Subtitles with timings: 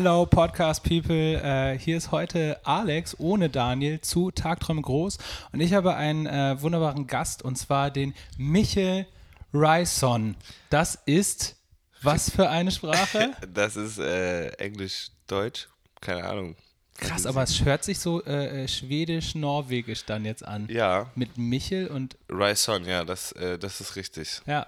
[0.00, 5.18] Hello Podcast People, äh, hier ist heute Alex ohne Daniel zu Tagträume groß
[5.50, 9.06] und ich habe einen äh, wunderbaren Gast und zwar den Michel
[9.52, 10.36] Ryson.
[10.70, 11.56] Das ist
[12.00, 13.32] was für eine Sprache?
[13.52, 15.66] Das ist äh, Englisch, Deutsch,
[16.00, 16.54] keine Ahnung.
[16.98, 20.68] Krass, aber es hört sich so äh, äh, schwedisch-norwegisch dann jetzt an.
[20.70, 21.10] Ja.
[21.16, 22.16] Mit Michel und.
[22.30, 24.42] Ryson, ja, das, äh, das ist richtig.
[24.46, 24.64] Ja.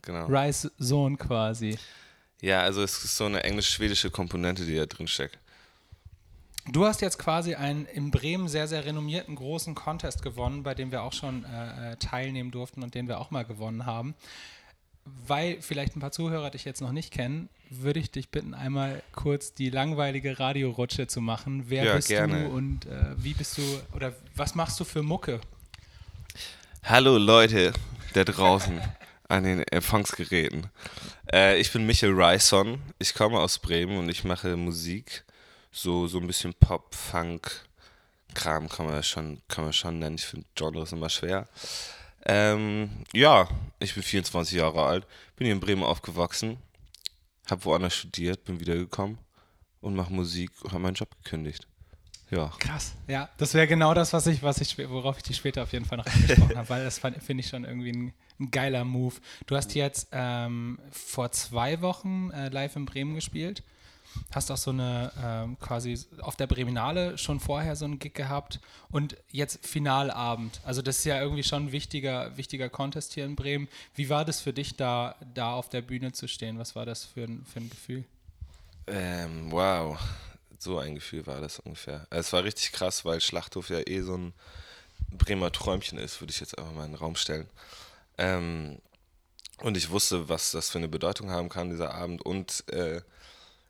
[0.00, 0.24] Genau.
[0.24, 1.76] Rice Sohn quasi.
[2.40, 5.38] Ja, also es ist so eine englisch-schwedische Komponente, die da drin steckt.
[6.66, 10.92] Du hast jetzt quasi einen in Bremen sehr, sehr renommierten großen Contest gewonnen, bei dem
[10.92, 14.14] wir auch schon äh, äh teilnehmen durften und den wir auch mal gewonnen haben.
[15.26, 19.02] Weil vielleicht ein paar Zuhörer dich jetzt noch nicht kennen, würde ich dich bitten, einmal
[19.12, 21.64] kurz die langweilige Radiorutsche zu machen.
[21.68, 22.44] Wer ja, bist gerne.
[22.44, 23.62] du und äh, wie bist du
[23.94, 25.40] oder was machst du für Mucke?
[26.84, 27.72] Hallo Leute
[28.12, 28.80] da draußen
[29.30, 30.66] an den Empfangsgeräten.
[31.32, 32.80] Äh, ich bin Michael Ryson.
[32.98, 35.24] Ich komme aus Bremen und ich mache Musik.
[35.70, 37.64] So, so ein bisschen Pop, Funk,
[38.34, 40.16] Kram kann man schon, kann man schon nennen.
[40.16, 41.46] Ich finde Genres immer schwer.
[42.26, 46.58] Ähm, ja, ich bin 24 Jahre alt, bin hier in Bremen aufgewachsen,
[47.48, 49.18] habe woanders studiert, bin wiedergekommen
[49.80, 51.66] und mache Musik und habe meinen Job gekündigt.
[52.30, 52.52] Ja.
[52.58, 53.28] Krass, ja.
[53.38, 55.98] Das wäre genau das, was ich, was ich, worauf ich dich später auf jeden Fall
[55.98, 59.16] noch angesprochen habe, weil das finde ich schon irgendwie ein, ein, geiler Move.
[59.46, 63.62] Du hast jetzt ähm, vor zwei Wochen äh, live in Bremen gespielt.
[64.32, 68.58] Hast auch so eine ähm, quasi auf der Breminale schon vorher so einen Gig gehabt
[68.90, 70.60] und jetzt Finalabend.
[70.64, 73.68] Also das ist ja irgendwie schon ein wichtiger, wichtiger Contest hier in Bremen.
[73.94, 76.58] Wie war das für dich, da, da auf der Bühne zu stehen?
[76.58, 78.04] Was war das für ein, für ein Gefühl?
[78.88, 79.96] Ähm, wow,
[80.58, 82.06] so ein Gefühl war das ungefähr.
[82.10, 84.32] Es war richtig krass, weil Schlachthof ja eh so ein
[85.12, 87.48] Bremer Träumchen ist, würde ich jetzt einfach mal in den Raum stellen.
[88.20, 88.78] Ähm,
[89.62, 92.22] und ich wusste, was das für eine Bedeutung haben kann, dieser Abend.
[92.22, 93.00] Und äh,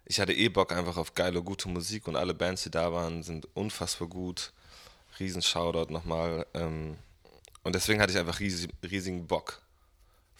[0.05, 3.23] ich hatte eh Bock einfach auf geile, gute Musik und alle Bands, die da waren,
[3.23, 4.53] sind unfassbar gut.
[5.19, 6.47] Riesen Shoutout nochmal.
[6.55, 6.97] Ähm,
[7.63, 9.63] und deswegen hatte ich einfach riesig, riesigen Bock.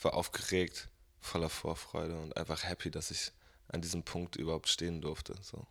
[0.03, 0.89] War aufgeregt,
[1.21, 3.31] voller Vorfreude und einfach happy, dass ich
[3.69, 5.35] an diesem Punkt überhaupt stehen durfte.
[5.43, 5.67] So.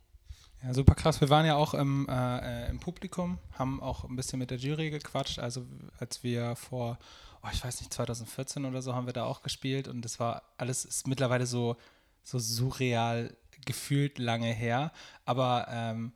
[0.63, 1.19] Ja, super krass.
[1.19, 4.91] Wir waren ja auch im, äh, im Publikum, haben auch ein bisschen mit der Jury
[4.91, 5.39] gequatscht.
[5.39, 5.65] Also
[5.99, 6.99] als wir vor,
[7.43, 10.43] oh, ich weiß nicht, 2014 oder so haben wir da auch gespielt und das war
[10.57, 11.77] alles ist mittlerweile so,
[12.23, 13.35] so surreal
[13.65, 14.91] gefühlt lange her,
[15.25, 16.13] aber ähm,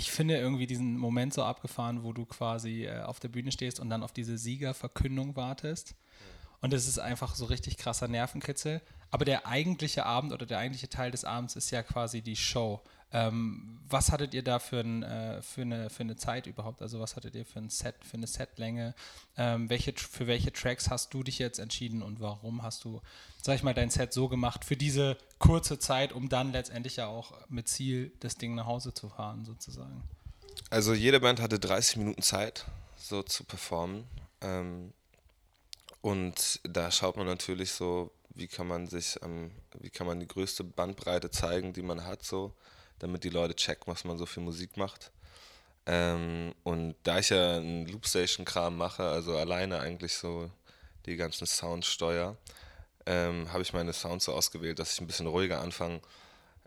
[0.00, 3.80] ich finde irgendwie diesen Moment so abgefahren, wo du quasi äh, auf der Bühne stehst
[3.80, 5.94] und dann auf diese Siegerverkündung wartest.
[6.62, 8.80] Und es ist einfach so richtig krasser Nervenkitzel.
[9.10, 12.82] Aber der eigentliche Abend oder der eigentliche Teil des Abends ist ja quasi die Show.
[13.12, 16.80] Ähm, was hattet ihr da für, ein, äh, für, eine, für eine Zeit überhaupt?
[16.80, 18.94] Also was hattet ihr für ein Set, für eine Setlänge?
[19.36, 23.00] Ähm, welche, für welche Tracks hast du dich jetzt entschieden und warum hast du,
[23.42, 27.08] sag ich mal, dein Set so gemacht für diese kurze Zeit, um dann letztendlich ja
[27.08, 30.02] auch mit Ziel das Ding nach Hause zu fahren, sozusagen?
[30.70, 32.66] Also jede Band hatte 30 Minuten Zeit,
[32.96, 34.04] so zu performen.
[34.40, 34.92] Ähm,
[36.00, 39.50] und da schaut man natürlich so, wie kann man sich, ähm,
[39.80, 42.54] wie kann man die größte Bandbreite zeigen, die man hat, so
[43.00, 45.10] damit die Leute checken, was man so für Musik macht.
[45.86, 50.50] Ähm, und da ich ja einen Loopstation-Kram mache, also alleine eigentlich so
[51.06, 52.36] die ganzen Sounds steuere,
[53.06, 56.00] ähm, habe ich meine Sounds so ausgewählt, dass ich ein bisschen ruhiger anfange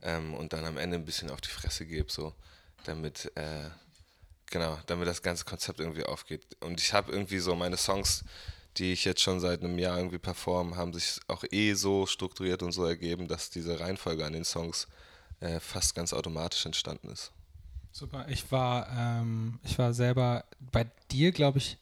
[0.01, 2.33] ähm, und dann am Ende ein bisschen auf die Fresse gebe, so
[2.85, 3.69] damit, äh,
[4.47, 6.45] genau, damit das ganze Konzept irgendwie aufgeht.
[6.59, 8.25] Und ich habe irgendwie so meine Songs,
[8.77, 12.63] die ich jetzt schon seit einem Jahr irgendwie performe, haben sich auch eh so strukturiert
[12.63, 14.87] und so ergeben, dass diese Reihenfolge an den Songs
[15.43, 17.31] äh, fast ganz automatisch entstanden ist.
[17.91, 18.25] Super.
[18.27, 21.77] Ich war, ähm, ich war selber bei dir, glaube ich,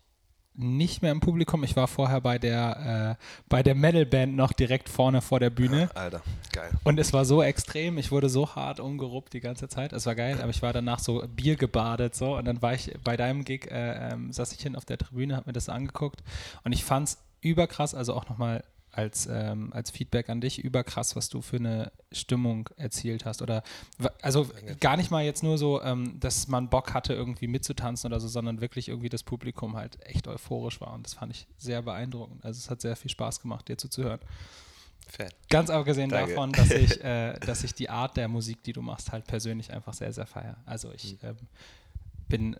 [0.54, 1.64] nicht mehr im Publikum.
[1.64, 5.90] Ich war vorher bei der, äh, bei der Metalband noch direkt vorne vor der Bühne.
[5.96, 6.22] Alter,
[6.52, 6.72] geil.
[6.84, 9.94] Und es war so extrem, ich wurde so hart umgeruppt die ganze Zeit.
[9.94, 12.94] Es war geil, aber ich war danach so Bier gebadet so und dann war ich
[13.04, 16.22] bei deinem Gig, äh, ähm, saß ich hin auf der Tribüne, hab mir das angeguckt
[16.66, 21.16] und ich fand es überkrass, also auch nochmal als, ähm, als Feedback an dich überkrass,
[21.16, 23.42] was du für eine Stimmung erzielt hast.
[23.42, 23.64] Oder
[24.22, 24.50] also
[24.80, 28.28] gar nicht mal jetzt nur so, ähm, dass man Bock hatte, irgendwie mitzutanzen oder so,
[28.28, 30.94] sondern wirklich irgendwie das Publikum halt echt euphorisch war.
[30.94, 32.44] Und das fand ich sehr beeindruckend.
[32.44, 34.20] Also es hat sehr viel Spaß gemacht, dir zuzuhören.
[35.08, 35.36] Fett.
[35.50, 36.32] Ganz abgesehen Danke.
[36.32, 39.72] davon, dass ich, äh, dass ich die Art der Musik, die du machst, halt persönlich
[39.72, 40.58] einfach sehr, sehr feiere.
[40.66, 41.30] Also ich mhm.
[41.30, 41.38] ähm,
[42.28, 42.56] bin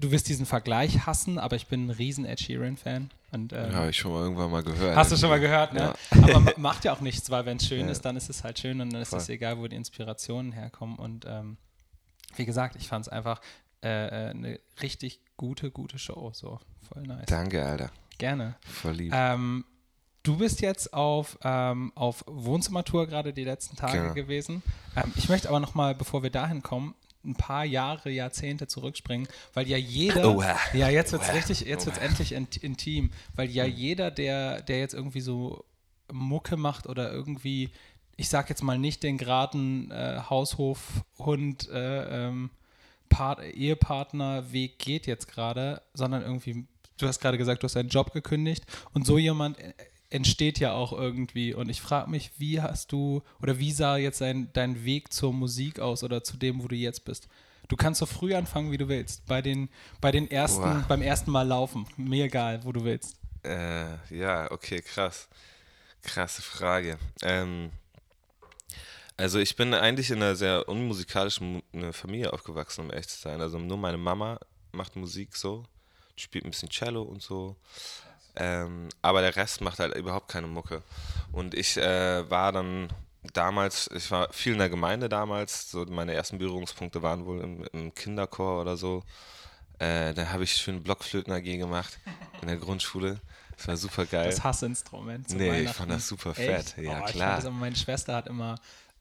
[0.00, 3.10] du wirst diesen Vergleich hassen, aber ich bin ein riesen Ed Sheeran-Fan.
[3.30, 4.96] Und, ähm, ja, habe ich schon mal irgendwann mal gehört.
[4.96, 5.94] Hast du schon mal gehört, ne?
[6.14, 6.34] Ja.
[6.34, 7.92] Aber macht ja auch nichts, weil wenn es schön ja.
[7.92, 10.96] ist, dann ist es halt schön und dann ist es egal, wo die Inspirationen herkommen.
[10.96, 11.58] Und ähm,
[12.36, 13.40] wie gesagt, ich fand es einfach
[13.82, 16.30] äh, äh, eine richtig gute, gute Show.
[16.34, 16.58] So,
[16.92, 17.26] voll nice.
[17.26, 17.90] Danke, Alter.
[18.18, 18.56] Gerne.
[18.64, 19.12] Voll lieb.
[19.14, 19.64] Ähm,
[20.24, 24.12] Du bist jetzt auf, ähm, auf Wohnzimmertour gerade die letzten Tage Genau.
[24.14, 24.62] gewesen.
[24.94, 29.28] Ähm, ich möchte aber noch mal, bevor wir dahin kommen, ein paar Jahre, Jahrzehnte zurückspringen,
[29.54, 30.54] weil ja jeder, Oh, äh.
[30.72, 31.36] ja jetzt wird's Oh, äh.
[31.36, 32.06] richtig, jetzt wird's Oh, äh.
[32.06, 35.64] endlich int intim, weil ja jeder, der, der jetzt irgendwie so
[36.12, 37.70] Mucke macht oder irgendwie,
[38.16, 42.50] ich sag jetzt mal nicht den geraden äh, Haushof, Hund, äh, ähm,
[43.08, 46.66] Part Ehepartner Weg geht jetzt gerade, sondern irgendwie,
[46.98, 49.72] du hast gerade gesagt, du hast deinen Job gekündigt und so jemand äh,
[50.10, 54.20] entsteht ja auch irgendwie und ich frage mich, wie hast du oder wie sah jetzt
[54.20, 57.28] dein, dein Weg zur Musik aus oder zu dem, wo du jetzt bist?
[57.68, 59.26] Du kannst so früh anfangen, wie du willst.
[59.26, 59.68] Bei den,
[60.00, 60.84] bei den ersten, Boah.
[60.88, 61.86] beim ersten Mal laufen.
[61.98, 63.16] Mir egal, wo du willst.
[63.44, 65.28] Äh, ja, okay, krass.
[66.02, 66.98] Krasse Frage.
[67.22, 67.70] Ähm,
[69.18, 71.62] also ich bin eigentlich in einer sehr unmusikalischen
[71.92, 73.40] Familie aufgewachsen, um ehrlich zu sein.
[73.42, 74.40] Also nur meine Mama
[74.72, 75.64] macht Musik so,
[76.16, 77.56] spielt ein bisschen Cello und so.
[78.38, 80.82] Ähm, aber der Rest macht halt überhaupt keine Mucke.
[81.32, 82.88] Und ich äh, war dann
[83.32, 87.64] damals, ich war viel in der Gemeinde damals, so meine ersten Berührungspunkte waren wohl im,
[87.72, 89.02] im Kinderchor oder so.
[89.80, 91.98] Äh, da habe ich schön Blockflöten AG gemacht
[92.42, 93.20] in der Grundschule.
[93.56, 94.26] Das war super geil.
[94.26, 95.30] Das Hassinstrument.
[95.30, 96.70] Nee, ich fand das super Echt?
[96.70, 96.84] fett.
[96.84, 97.28] Ja, oh, ich klar.
[97.30, 98.54] Fand das immer, meine Schwester hat immer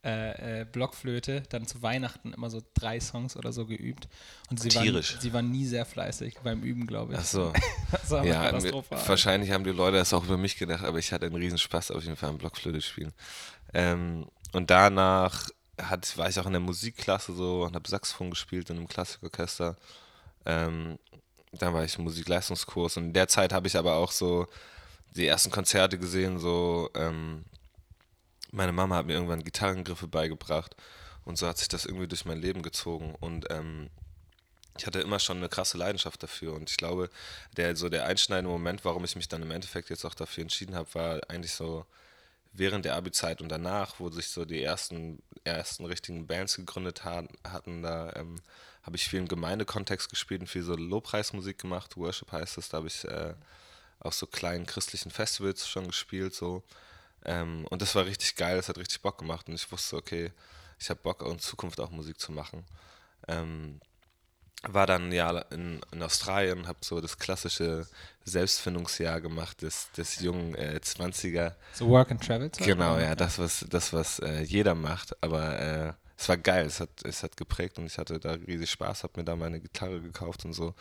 [0.04, 4.08] äh, äh, Blockflöte, dann zu Weihnachten immer so drei Songs oder so geübt.
[4.50, 5.18] Und sie, Tierisch.
[5.20, 7.20] sie war nie sehr fleißig beim Üben, glaube ich.
[7.20, 7.54] Ach so.
[8.24, 9.08] Ja, katastrophal.
[9.08, 11.92] wahrscheinlich haben die Leute das auch über mich gedacht, aber ich hatte einen riesen Spaß
[11.92, 13.12] auf jeden Fall am Blockflöte spielen.
[13.74, 15.50] Ähm, und danach
[15.82, 19.76] hat, war ich auch in der Musikklasse so und habe Saxophon gespielt in einem Klassikorchester.
[20.46, 20.98] Ähm,
[21.54, 24.48] dann war ich im Musikleistungskurs und in der Zeit habe ich aber auch so
[25.16, 27.44] die ersten Konzerte gesehen, so ähm,
[28.58, 30.76] meine Mama hat mir irgendwann Gitarrengriffe beigebracht
[31.24, 33.90] und so hat sich das irgendwie durch mein Leben gezogen und ähm,
[34.78, 37.10] ich hatte immer schon eine krasse Leidenschaft dafür und ich glaube,
[37.56, 40.76] der so der einschneidende Moment, warum ich mich dann im Endeffekt jetzt auch dafür entschieden
[40.76, 41.86] habe, war eigentlich so
[42.52, 47.28] während der Abi-Zeit und danach, wo sich so die ersten, ersten richtigen Bands gegründet hat,
[47.48, 48.42] hatten, da ähm,
[48.82, 52.78] habe ich viel im Gemeindekontext gespielt und viel so Lobpreismusik gemacht, Worship heißt es, da
[52.78, 53.36] habe ich äh,
[54.00, 56.64] auf so kleinen christlichen Festivals schon gespielt, so.
[57.28, 60.32] Ähm, und das war richtig geil, das hat richtig Bock gemacht und ich wusste, okay,
[60.80, 62.66] ich habe Bock, auch in Zukunft auch Musik zu machen.
[63.28, 63.80] Ähm,
[64.64, 67.88] war dann ja in, in Australien, habe so das klassische
[68.26, 71.54] Selbstfindungsjahr gemacht des, des jungen äh, 20er.
[71.74, 72.52] so Work and Travel.
[72.52, 75.16] Zeit, Genau, ja, das, was, das, was äh, jeder macht.
[75.22, 78.72] Aber äh, es war geil, es hat, es hat geprägt und ich hatte da riesig
[78.72, 80.74] Spaß, habe mir da meine Gitarre gekauft und so.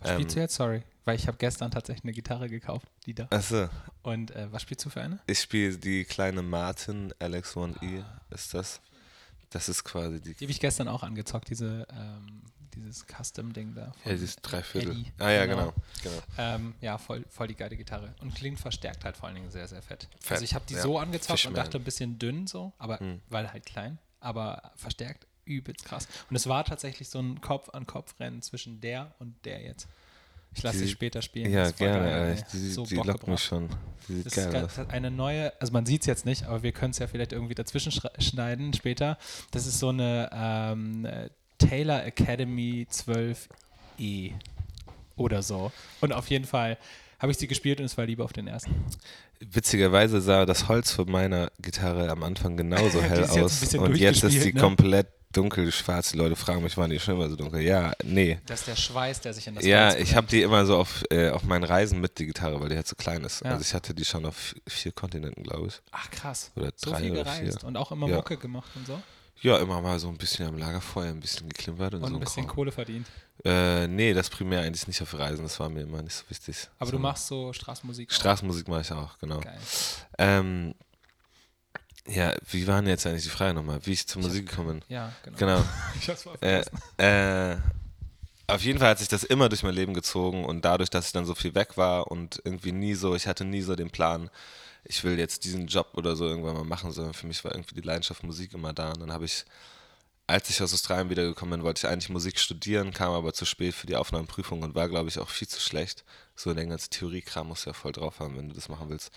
[0.00, 0.54] Was spielst du jetzt?
[0.56, 0.82] Sorry.
[1.04, 3.26] Weil ich habe gestern tatsächlich eine Gitarre gekauft, die da.
[3.30, 3.68] Achso,
[4.02, 5.18] Und äh, was spielst du für eine?
[5.26, 8.80] ich spiele die kleine Martin LX1E, ist das.
[9.50, 12.42] Das ist quasi die, Die habe ich gestern auch angezockt, diese, ähm,
[12.74, 13.92] dieses Custom-Ding da.
[14.04, 14.90] ja, dieses Dreiviertel.
[14.92, 15.12] Eddie.
[15.18, 15.72] Ah ja, genau.
[16.02, 16.16] genau.
[16.38, 18.14] Ähm, ja, voll, voll die geile Gitarre.
[18.20, 20.08] Und klingt verstärkt halt vor allen Dingen sehr, sehr fett.
[20.18, 20.82] Fett, Also ich habe die ja.
[20.82, 21.54] so angezockt und Fishman.
[21.54, 23.20] dachte ein bisschen dünn so, aber Mhm.
[23.28, 26.08] weil halt klein, aber verstärkt übelst krass.
[26.30, 29.86] Und es war tatsächlich so ein Kopf-an-Kopf-Rennen zwischen der und der jetzt.
[30.56, 31.52] Ich lasse sie später spielen.
[31.52, 32.08] Ja, ist gerne.
[32.08, 32.44] geil, ey.
[32.52, 33.28] Die, so die lockt gebracht.
[33.28, 33.68] mich schon.
[34.08, 34.64] Die sieht Das ist geil geil.
[34.64, 34.88] aus.
[34.88, 37.54] Eine neue, also man sieht es jetzt nicht, aber wir können es ja vielleicht irgendwie
[37.54, 39.18] dazwischen schneiden später.
[39.50, 44.32] Das ist so eine ähm, äh, Taylor Academy 12E
[45.16, 45.72] oder so.
[46.00, 46.78] Und auf jeden Fall
[47.18, 48.74] habe ich sie gespielt und es war lieber auf den ersten.
[49.40, 53.74] Witzigerweise sah das Holz von meiner Gitarre am Anfang genauso hell ist aus.
[53.74, 54.60] Und jetzt ist durchgespielt, ne?
[54.60, 56.12] komplett dunkel schwarz.
[56.12, 57.60] Die Leute fragen mich, waren die schon immer so dunkel?
[57.60, 58.38] Ja, nee.
[58.46, 60.76] Das ist der Schweiß, der sich in das Ja, Holz ich habe die immer so
[60.78, 63.42] auf, äh, auf meinen Reisen mit, die Gitarre, weil die halt so klein ist.
[63.44, 63.50] Ja.
[63.50, 65.80] Also ich hatte die schon auf vier Kontinenten, glaube ich.
[65.92, 66.50] Ach krass.
[66.56, 67.68] Oder So drei viel oder gereist vier.
[67.68, 68.16] und auch immer Ja.
[68.16, 69.02] Mucke gemacht und so.
[69.42, 72.14] Ja, immer mal so ein bisschen am Lagerfeuer, ein bisschen geklimpert und, Und so.
[72.16, 72.54] ein bisschen Kram.
[72.54, 73.06] Kohle verdient.
[73.44, 76.68] Äh, nee, das primär eigentlich nicht auf Reisen, das war mir immer nicht so wichtig.
[76.78, 78.10] Aber du So- machst so Straßenmusik.
[78.12, 79.40] Straßenmusik mache ich auch, genau.
[79.40, 79.58] Geil.
[80.18, 80.74] Ähm,
[82.06, 83.80] ja, wie war denn jetzt eigentlich die Frage nochmal?
[83.84, 84.82] Wie ich zur Ich Musik gekommen bin?
[84.88, 85.38] Ja, genau.
[85.38, 85.64] Genau.
[86.00, 86.78] Ich hab's mal Äh, vergessen.
[86.98, 87.56] äh,
[88.46, 91.12] auf jeden Fall hat sich das immer durch mein Leben gezogen und dadurch, dass ich
[91.12, 94.28] dann so viel weg war und irgendwie nie so, ich hatte nie so den Plan,
[94.84, 97.74] ich will jetzt diesen Job oder so irgendwann mal machen, sondern für mich war irgendwie
[97.74, 98.90] die Leidenschaft Musik immer da.
[98.90, 99.46] Und dann habe ich,
[100.26, 103.72] als ich aus Australien wiedergekommen bin, wollte ich eigentlich Musik studieren, kam aber zu spät
[103.74, 106.04] für die Aufnahmeprüfung und war, glaube ich, auch viel zu schlecht.
[106.36, 109.10] So den ganzen Theoriekram musst du ja voll drauf haben, wenn du das machen willst.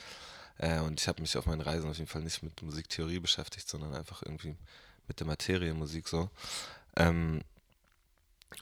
[0.58, 3.68] Äh, und ich habe mich auf meinen Reisen auf jeden Fall nicht mit Musiktheorie beschäftigt,
[3.70, 4.56] sondern einfach irgendwie
[5.08, 6.30] mit der Materie Musik so.
[6.96, 7.42] Ähm,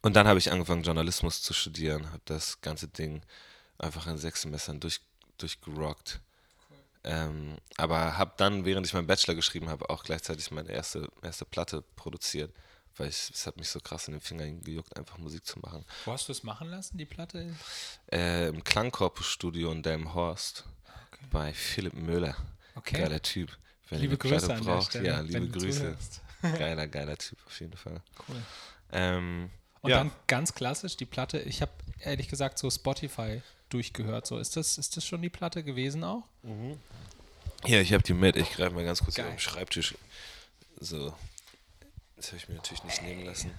[0.02, 3.22] und dann habe ich angefangen, Journalismus zu studieren, habe das ganze Ding
[3.78, 5.02] einfach in sechs Semestern durch,
[5.38, 6.20] durchgerockt.
[7.04, 11.46] Ähm, aber habe dann, während ich meinen Bachelor geschrieben habe, auch gleichzeitig meine erste, erste
[11.46, 12.52] Platte produziert,
[12.98, 15.86] weil ich, es hat mich so krass in den Fingern gejuckt, einfach Musik zu machen.
[16.06, 17.54] Wo hast du es machen lassen, die Platte?
[18.12, 20.66] Äh, Im Klangkorpusstudio in Delmenhorst.
[21.32, 22.36] Bei Philipp Möller.
[22.76, 22.98] Okay.
[23.02, 23.58] Geiler Typ.
[23.90, 25.08] Wenn liebe Grüße an der braucht, Stelle.
[25.08, 25.96] ja, liebe Grüße.
[26.42, 28.02] Geiler, geiler Typ auf jeden Fall.
[28.28, 28.36] Cool.
[28.92, 29.50] Ähm,
[29.82, 29.98] Und ja.
[29.98, 31.40] dann ganz klassisch die Platte.
[31.40, 34.28] Ich habe ehrlich gesagt so Spotify durchgehört.
[34.28, 36.24] So ist das, ist das schon die Platte gewesen auch?
[37.64, 38.36] Hier, ich habe die mit.
[38.36, 39.34] Ich greife mal ganz kurz hier Geil.
[39.34, 39.96] am Schreibtisch.
[40.80, 41.16] So.
[42.16, 43.52] Das habe ich mir natürlich nicht nehmen lassen.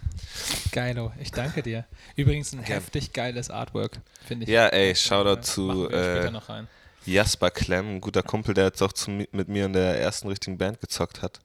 [0.73, 1.13] Geilo.
[1.21, 1.85] Ich danke dir.
[2.15, 2.81] Übrigens ein Gern.
[2.81, 4.51] heftig geiles Artwork, finde ich.
[4.51, 6.69] Ja, ey, Shoutout zu, machen wir später äh, noch rein.
[7.07, 10.59] Jasper Klemm, ein guter Kumpel, der jetzt auch zu, mit mir in der ersten richtigen
[10.59, 11.41] Band gezockt hat.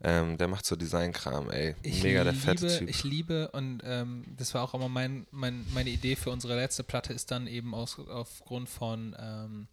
[0.00, 1.74] Ähm, der macht so Designkram, ey.
[1.82, 2.88] Ich Mega der liebe, fette Typ.
[2.88, 6.84] Ich liebe und ähm, das war auch immer mein, mein, meine Idee für unsere letzte
[6.84, 9.66] Platte ist dann eben aus, aufgrund von, ähm,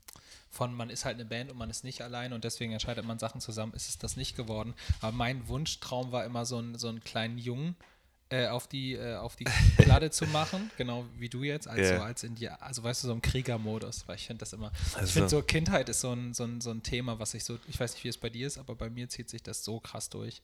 [0.50, 3.20] von man ist halt eine Band und man ist nicht allein und deswegen entscheidet man
[3.20, 4.74] Sachen zusammen, ist es das nicht geworden.
[5.00, 7.76] Aber mein Wunschtraum war immer so, ein, so einen kleinen Jungen
[8.30, 9.44] äh, auf die, äh, auf die
[9.78, 13.08] Platte zu machen, genau wie du jetzt, als so als in die, also weißt du,
[13.08, 16.12] so im Kriegermodus, weil ich finde das immer, ich Also- finde so Kindheit ist so
[16.12, 18.30] ein, so, ein, so ein Thema, was ich so, ich weiß nicht, wie es bei
[18.30, 20.42] dir ist, aber bei mir zieht sich das so krass durch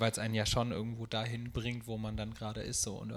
[0.00, 2.82] weil es einen ja schon irgendwo dahin bringt, wo man dann gerade ist.
[2.82, 2.94] So.
[2.94, 3.12] Und,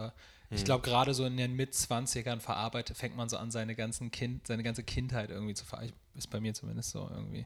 [0.49, 4.47] ich glaube, gerade so in den Mit-20ern verarbeitet, fängt man so an, seine, ganzen kind,
[4.47, 5.95] seine ganze Kindheit irgendwie zu verarbeiten.
[6.15, 7.45] Ist bei mir zumindest so irgendwie.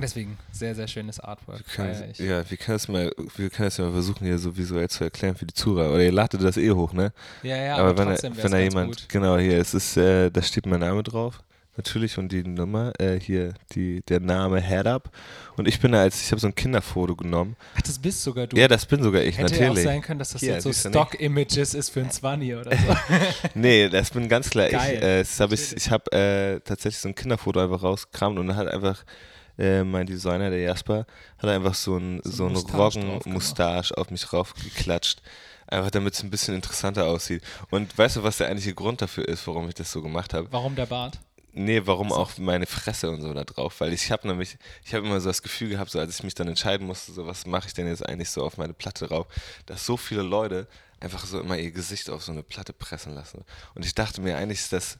[0.00, 1.64] Deswegen sehr, sehr schönes Artwork.
[1.74, 2.18] Können, ich.
[2.18, 5.04] ja, wir können es mal, wir können es ja mal versuchen, hier so visuell zu
[5.04, 5.92] erklären für die Zuhörer.
[5.92, 7.12] Oder ihr ladet das eh hoch, ne?
[7.42, 9.08] ja, ja, aber, aber, wenn, wenn da jemand, gut.
[9.08, 11.42] genau hier, es ist, äh, da steht mein Name drauf,
[11.78, 15.10] natürlich und die Nummer, äh, hier die, der Name Head Up
[15.56, 17.56] und ich bin da als, ich habe so ein Kinderfoto genommen.
[17.76, 18.56] Ach, das bist sogar du.
[18.56, 19.84] Ja, das bin sogar ich, Hätte ja auch natürlich.
[19.84, 20.72] sein können, dass das Hier, jetzt so?
[20.72, 22.96] Stock-Images ist für ein 20 oder so.
[23.54, 24.94] Nee, das bin ganz klar Geil.
[24.96, 25.02] ich.
[25.02, 25.86] Äh, das hab ich Natürlich.
[25.86, 29.04] ich habe äh, tatsächlich so ein Kinderfoto einfach rausgekramt und dann hat einfach
[29.58, 31.06] äh, mein Designer, der Jasper,
[31.38, 32.56] hat einfach so ein, So so ein.
[32.56, 35.20] Roggen-Mustache auf mich raufgeklatscht.
[35.66, 37.42] Einfach damit es ein bisschen interessanter aussieht.
[37.70, 40.48] Und weißt du, was der eigentliche Grund dafür ist, warum ich das so gemacht habe?
[40.50, 41.18] Warum der Bart?
[41.52, 43.80] Nee, warum auch meine Fresse und so da drauf?
[43.80, 46.34] Weil ich habe nämlich, ich habe immer so das Gefühl gehabt, so als ich mich
[46.34, 49.26] dann entscheiden musste, so was mache ich denn jetzt eigentlich so auf meine Platte drauf,
[49.66, 50.68] dass so viele Leute
[51.00, 53.44] einfach so immer ihr Gesicht auf so eine Platte pressen lassen.
[53.74, 54.98] Und ich dachte mir, eigentlich ist das,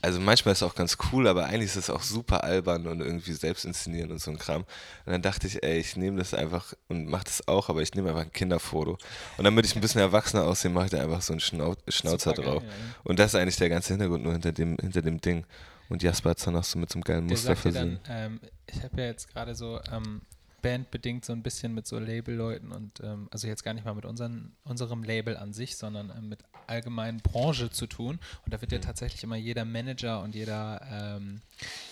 [0.00, 3.00] also manchmal ist es auch ganz cool, aber eigentlich ist es auch super albern und
[3.00, 4.62] irgendwie selbst inszenieren und so ein Kram.
[4.62, 7.94] Und dann dachte ich, ey, ich nehme das einfach und mache das auch, aber ich
[7.94, 8.98] nehme einfach ein Kinderfoto.
[9.36, 12.30] Und damit ich ein bisschen erwachsener aussehe, mache ich da einfach so einen Schnau Schnauzer
[12.30, 12.62] Supergeil, drauf.
[12.62, 12.74] ja, ja.
[13.04, 15.44] Und das ist eigentlich der ganze Hintergrund nur hinter dem, hinter dem Ding.
[15.88, 17.98] Und Jasper hat es dann auch so mit so einem geilen Der Muster versehen.
[18.06, 20.20] dann, ähm, ich habe ja jetzt gerade so ähm,
[20.62, 24.04] bandbedingt so ein bisschen mit so Labelleuten und ähm, also jetzt gar nicht mal mit
[24.04, 28.18] unseren, unserem Label an sich, sondern ähm, mit allgemeinen Branche zu tun.
[28.44, 28.76] Und da wird Mhm.
[28.76, 31.40] ja tatsächlich immer jeder Manager und jeder, ähm,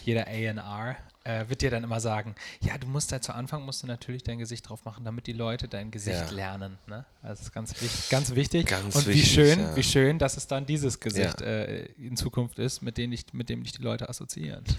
[0.04, 0.96] jeder A&R
[1.26, 4.22] äh, wird dir dann immer sagen, ja, du musst da zu Anfang musst du natürlich
[4.22, 6.30] dein Gesicht drauf machen, damit die Leute dein Gesicht Ja.
[6.30, 6.78] lernen.
[6.86, 7.04] Ne?
[7.22, 8.66] Also das ist ganz, wichtig, ganz wichtig.
[8.66, 9.76] Ganz und wichtig, wie schön, ja.
[9.76, 11.46] wie schön, dass es dann dieses Gesicht Ja.
[11.46, 14.64] äh, in Zukunft ist, mit dem, ich, mit dem dich die Leute assoziieren.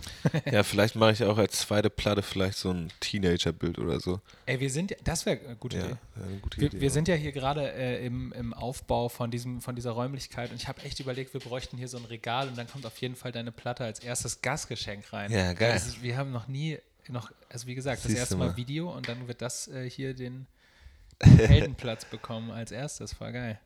[0.51, 4.19] Ja, vielleicht mache ich auch als zweite Platte vielleicht so ein Teenager-Bild oder so.
[4.45, 5.95] Ey, wir sind, ja- das wäre eine gute Idee.
[6.15, 6.81] eine gute Wir, Idee.
[6.81, 10.57] wir sind ja hier gerade äh, im, im Aufbau von, diesem, von dieser Räumlichkeit und
[10.57, 13.15] ich habe echt überlegt, wir bräuchten hier so ein Regal und dann kommt auf jeden
[13.15, 15.31] Fall deine Platte als erstes Gastgeschenk rein.
[15.31, 15.75] Ja, geil.
[15.75, 16.77] Ist, wir haben noch nie,
[17.07, 18.57] noch, also wie gesagt, das Siehst erste du Mal mal.
[18.57, 20.45] Video und dann wird das äh, hier den
[21.21, 23.13] Heldenplatz bekommen als erstes.
[23.13, 23.59] Voll geil.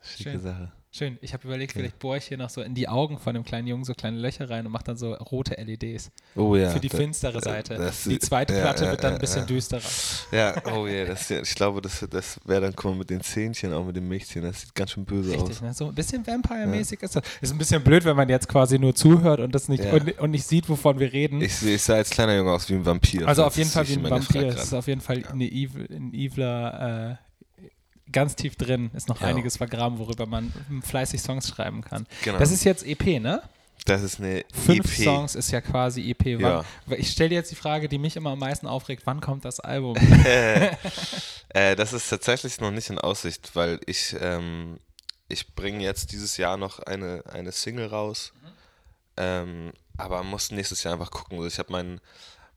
[0.00, 0.40] Schicke schön.
[0.40, 0.72] Sache.
[0.94, 1.16] Schön.
[1.22, 3.66] Ich habe überlegt, vielleicht bohre ich hier noch so in die Augen von dem kleinen
[3.66, 6.68] Jungen so kleine Löcher rein und mache dann so rote LEDs Oh ja.
[6.68, 7.76] für die da- finstere da- Seite.
[7.76, 9.46] das- die zweite ja, Platte ja, wird dann ein bisschen ja.
[9.46, 9.80] düsterer.
[10.32, 13.72] Ja, oh ja, das, ich glaube, das, das wäre dann, guck mal, mit den Zähnchen,
[13.72, 15.62] auch mit dem Mädchen, das sieht ganz schön böse Richtig, aus.
[15.62, 15.72] ne?
[15.72, 17.22] so ein bisschen Vampire-mäßig ist das.
[17.40, 20.30] Ist ein bisschen blöd, wenn man jetzt quasi nur zuhört und das nicht und, und
[20.32, 21.40] nicht sieht, wovon wir reden.
[21.40, 23.26] Ich, ich sah als kleiner Junge aus wie ein Vampir.
[23.26, 24.48] also auf jeden Fall wie ein Vampir.
[24.48, 27.31] Es ist auf jeden Fall eine evil, ein eviler, äh,
[28.12, 28.90] ganz tief drin.
[28.94, 29.28] Ist noch Ja.
[29.28, 30.52] einiges vergraben, worüber man
[30.84, 32.06] fleißig Songs schreiben kann.
[32.22, 32.38] Genau.
[32.38, 33.42] Das ist jetzt EP, ne?
[33.84, 35.04] Das ist eine Fünf EP.
[35.04, 36.40] Songs ist ja quasi EP.
[36.40, 36.64] Ja.
[36.96, 39.58] Ich stelle dir jetzt die Frage, die mich immer am meisten aufregt: Wann kommt das
[39.60, 39.96] Album?
[41.54, 44.78] Äh, das ist tatsächlich noch nicht in Aussicht, weil ich, ähm,
[45.28, 48.32] ich bringe jetzt dieses Jahr noch eine, eine Single raus.
[49.18, 51.36] Ähm, aber muss nächstes Jahr einfach gucken.
[51.36, 52.00] Also ich habe mein,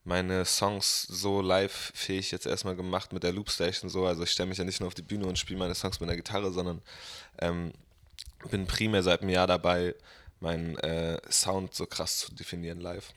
[0.06, 4.06] meine Songs so live-fähig jetzt erstmal gemacht mit der Loopstation so.
[4.06, 6.08] Also ich stelle mich ja nicht nur auf die Bühne und spiele meine Songs mit
[6.08, 6.82] der Gitarre, sondern
[7.40, 7.74] ähm,
[8.50, 9.96] bin primär seit einem Jahr dabei,
[10.40, 13.12] meinen äh, Sound so krass zu definieren live.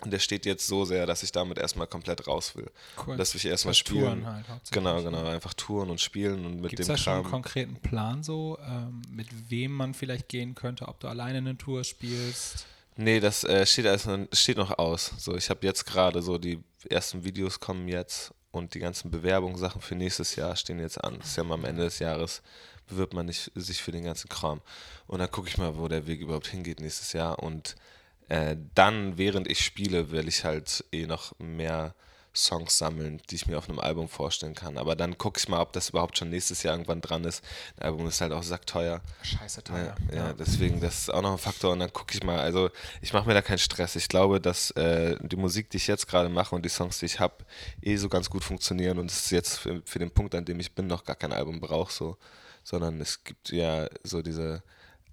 [0.00, 2.70] Und der steht jetzt so sehr, dass ich damit erstmal komplett raus will.
[3.06, 3.16] Cool.
[3.16, 4.22] Dass ich erstmal spielen.
[4.22, 4.46] Touren halt.
[4.72, 5.24] Genau, genau.
[5.26, 7.32] Einfach touren und spielen und mit Gibt es dem da schon einen Kram.
[7.32, 11.84] konkreten Plan so, ähm, mit wem man vielleicht gehen könnte, ob du alleine eine Tour
[11.84, 12.66] spielst?
[12.96, 15.12] Nee, das äh, steht, alles noch, steht noch aus.
[15.18, 19.80] So, ich habe jetzt gerade so, die ersten Videos kommen jetzt und die ganzen Bewerbungssachen
[19.80, 21.18] für nächstes Jahr stehen jetzt an.
[21.18, 22.42] Das ist ja mal am Ende des Jahres,
[22.86, 24.60] bewirbt man nicht, sich für den ganzen Kram.
[25.06, 27.38] Und dann gucke ich mal, wo der Weg überhaupt hingeht nächstes Jahr.
[27.38, 27.76] Und
[28.28, 31.94] äh, dann, während ich spiele, will ich halt eh noch mehr
[32.34, 34.78] Songs sammeln, die ich mir auf einem Album vorstellen kann.
[34.78, 37.44] Aber dann gucke ich mal, ob das überhaupt schon nächstes Jahr irgendwann dran ist.
[37.76, 39.02] Ein Album ist halt auch sackteuer.
[39.22, 39.94] Scheiße teuer.
[40.10, 41.72] Ja, ja, deswegen, das ist auch noch ein Faktor.
[41.72, 42.70] Und dann gucke ich mal, also
[43.00, 43.96] ich mache mir da keinen Stress.
[43.96, 47.06] Ich glaube, dass äh, die Musik, die ich jetzt gerade mache und die Songs, die
[47.06, 47.44] ich habe,
[47.82, 48.98] eh so ganz gut funktionieren.
[48.98, 51.32] Und es ist jetzt für, für den Punkt, an dem ich bin, noch gar kein
[51.32, 52.16] Album brauche, so.
[52.64, 54.62] Sondern es gibt ja so diese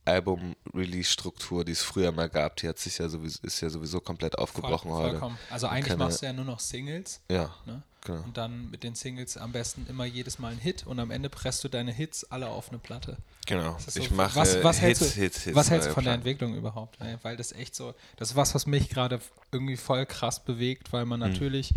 [0.06, 4.38] Album-Release-Struktur, die es früher mal gab, die hat sich ja sowieso, ist ja sowieso komplett
[4.38, 5.38] aufgebrochen Voll, vollkommen.
[5.42, 5.54] heute.
[5.54, 7.22] Also eigentlich keine, machst du ja nur noch Singles.
[7.30, 7.54] Ja.
[7.66, 7.84] Ne?
[8.06, 8.24] Genau.
[8.24, 11.30] Und dann mit den Singles am besten immer jedes Mal ein Hit und am Ende
[11.30, 13.18] presst du deine Hits alle auf eine Platte.
[13.46, 13.78] Genau.
[13.80, 16.14] So, ich mache was, was Hits, hältst du, Hits, Hits, Was hältst du von der
[16.14, 17.00] Entwicklung überhaupt?
[17.02, 17.20] Ne?
[17.24, 19.20] Weil das echt so, das ist was, was mich gerade
[19.52, 21.28] irgendwie voll krass bewegt, weil man mhm.
[21.28, 21.74] natürlich,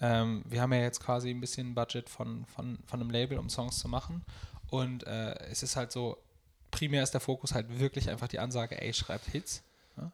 [0.00, 3.48] ähm, wir haben ja jetzt quasi ein bisschen Budget von, von, von einem Label, um
[3.48, 4.24] Songs zu machen.
[4.68, 6.18] Und äh, es ist halt so,
[6.72, 9.62] primär ist der Fokus halt wirklich einfach die Ansage, ey, schreibt Hits.
[9.96, 10.10] Ja,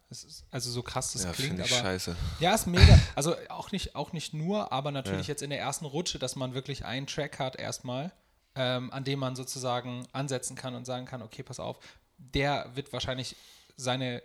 [0.51, 2.15] also so krass das ja, klingt, aber scheiße.
[2.41, 2.99] ja, ist mega.
[3.15, 5.31] Also auch nicht, auch nicht nur, aber natürlich ja.
[5.31, 8.11] jetzt in der ersten Rutsche, dass man wirklich einen Track hat erstmal,
[8.55, 11.77] ähm, an dem man sozusagen ansetzen kann und sagen kann, okay, pass auf,
[12.17, 13.37] der wird wahrscheinlich
[13.77, 14.21] seine,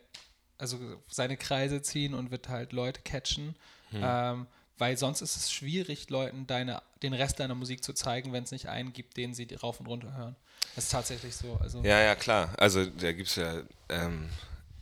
[0.58, 0.76] also
[1.08, 3.54] seine Kreise ziehen und wird halt Leute catchen.
[3.90, 4.00] Hm.
[4.02, 4.46] Ähm,
[4.78, 8.50] weil sonst ist es schwierig, Leuten deine, den Rest deiner Musik zu zeigen, wenn es
[8.50, 10.36] nicht einen gibt, den sie rauf und runter hören.
[10.74, 11.58] Das ist tatsächlich so.
[11.60, 12.52] Also ja, ja, klar.
[12.58, 14.28] Also da gibt es ja, ähm,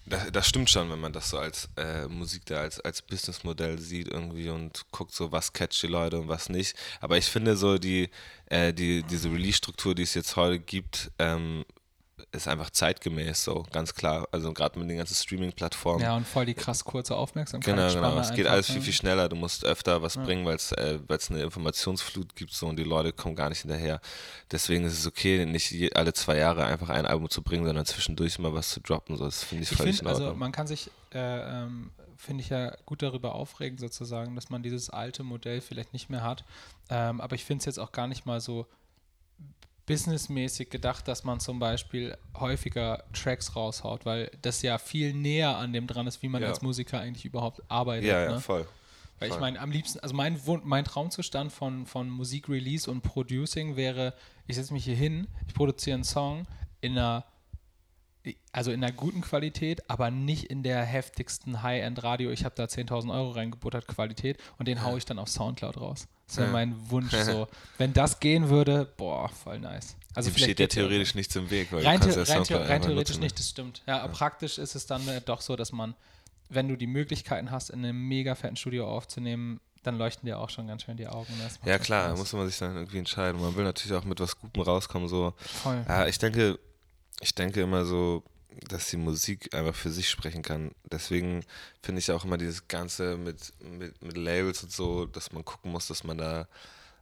[0.07, 3.79] das, das, stimmt schon, wenn man das so als äh, Musik da als, als Businessmodell
[3.79, 6.77] sieht irgendwie und guckt so, was catcht die Leute und was nicht.
[7.01, 8.11] Aber ich finde so die,
[8.47, 11.65] äh, die diese Release-Struktur, die es jetzt heute gibt, ähm,
[12.31, 14.29] ist einfach zeitgemäß so, ganz klar.
[14.33, 16.03] Also gerade mit den ganzen Streaming-Plattformen.
[16.03, 17.75] Ja, und voll die krass kurze Aufmerksamkeit.
[17.75, 18.19] Genau, genau.
[18.19, 19.29] Es geht alles viel, viel schneller.
[19.29, 20.25] Du musst öfter was ja.
[20.25, 20.99] bringen, weil es äh,
[21.31, 24.01] eine Informationsflut gibt so und die Leute kommen gar nicht hinterher.
[24.51, 28.39] Deswegen ist es okay, nicht alle zwei Jahre einfach ein Album zu bringen, sondern zwischendurch
[28.39, 29.17] mal was zu droppen.
[29.17, 32.43] So, das finde ich, ich völlig find, in Also man kann sich, äh, ähm, finde
[32.43, 36.45] ich ja gut darüber aufregen sozusagen, dass man dieses alte Modell vielleicht nicht mehr hat.
[36.89, 38.67] Ähm, aber ich finde es jetzt auch gar nicht mal so
[39.87, 45.73] businessmäßig gedacht, dass man zum Beispiel häufiger Tracks raushaut, weil das ja viel näher an
[45.73, 46.49] dem dran ist, wie man ja.
[46.49, 48.09] als Musiker eigentlich überhaupt arbeitet.
[48.09, 48.41] Ja, ja, ne?
[48.41, 48.67] voll.
[49.19, 49.37] Weil voll.
[49.37, 54.15] ich meine, am liebsten, also mein, mein Traumzustand von, von Musikrelease und Producing wäre,
[54.47, 56.47] ich setze mich hier hin, ich produziere einen Song
[56.81, 57.25] in einer
[58.53, 63.13] also in einer guten Qualität, aber nicht in der heftigsten High-End-Radio, ich habe da 10.000
[63.13, 66.07] Euro reingebuttert Qualität und den haue ich dann auf Soundcloud raus.
[66.33, 66.53] Das wäre ja.
[66.53, 67.47] mein Wunsch so.
[67.79, 69.97] Wenn das gehen würde, boah, voll nice.
[70.15, 71.71] Also Dem steht ja theoretisch nichts im Weg.
[71.73, 73.83] Weil rein, the rein, the rein theoretisch nicht, das stimmt.
[73.87, 74.09] Ja, ja.
[74.09, 75.95] praktisch ist es dann äh, doch so, dass man,
[76.49, 80.49] wenn du die Möglichkeiten hast, in einem mega fetten Studio aufzunehmen, dann leuchten dir auch
[80.49, 81.33] schon ganz schön die Augen.
[81.65, 83.41] Ja klar, da muss man sich dann irgendwie entscheiden.
[83.41, 85.09] Man will natürlich auch mit was Gutem rauskommen.
[85.09, 85.35] So.
[85.37, 85.85] Voll.
[85.87, 86.59] Ja, ich denke,
[87.21, 88.23] ich denke immer so,
[88.69, 90.73] dass die Musik einfach für sich sprechen kann.
[90.91, 91.45] Deswegen
[91.83, 95.73] finde ich auch immer dieses Ganze mit, mit, mit Labels und so, dass man gucken
[95.73, 96.47] muss, dass man da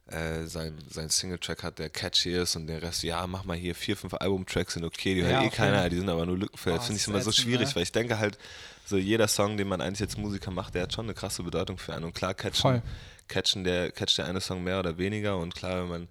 [0.07, 3.75] äh, sein, sein Single-Track hat, der catchy ist und der Rest, ja, mach mal hier
[3.75, 6.79] vier, fünf Album-Tracks sind okay, die ja, hört eh keiner, die sind aber nur Lückenfeld.
[6.79, 7.75] Oh, finde ich immer so schwierig, ne?
[7.75, 8.37] weil ich denke halt,
[8.85, 11.77] so jeder Song, den man eigentlich als Musiker macht, der hat schon eine krasse Bedeutung
[11.77, 12.05] für einen.
[12.05, 12.81] Und klar, catchen,
[13.27, 16.07] catchen der, catcht der eine Song mehr oder weniger und klar, wenn man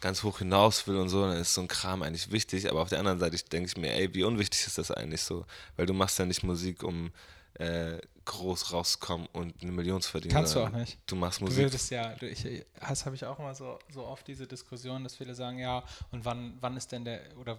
[0.00, 2.70] ganz hoch hinaus will und so, dann ist so ein Kram eigentlich wichtig.
[2.70, 5.44] Aber auf der anderen Seite denke ich mir, ey, wie unwichtig ist das eigentlich so?
[5.76, 7.10] Weil du machst ja nicht Musik, um
[7.54, 10.34] äh, groß rauszukommen und eine Million zu verdienen.
[10.34, 10.98] Kannst du auch nicht.
[11.06, 11.56] Du machst Musik.
[11.56, 15.02] Du würdest ja, du, ich, das habe ich auch immer so, so oft diese Diskussion,
[15.02, 15.82] dass viele sagen, ja,
[16.12, 17.58] und wann, wann ist denn der, oder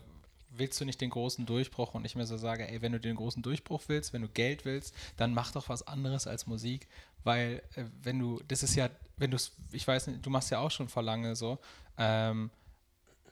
[0.52, 3.16] willst du nicht den großen Durchbruch und ich mir so sage, ey, wenn du den
[3.16, 6.88] großen Durchbruch willst, wenn du Geld willst, dann mach doch was anderes als Musik,
[7.24, 10.52] weil äh, wenn du, das ist ja, wenn du es, ich weiß nicht, du machst
[10.52, 11.60] ja auch schon vor lange so,
[11.98, 12.50] ähm,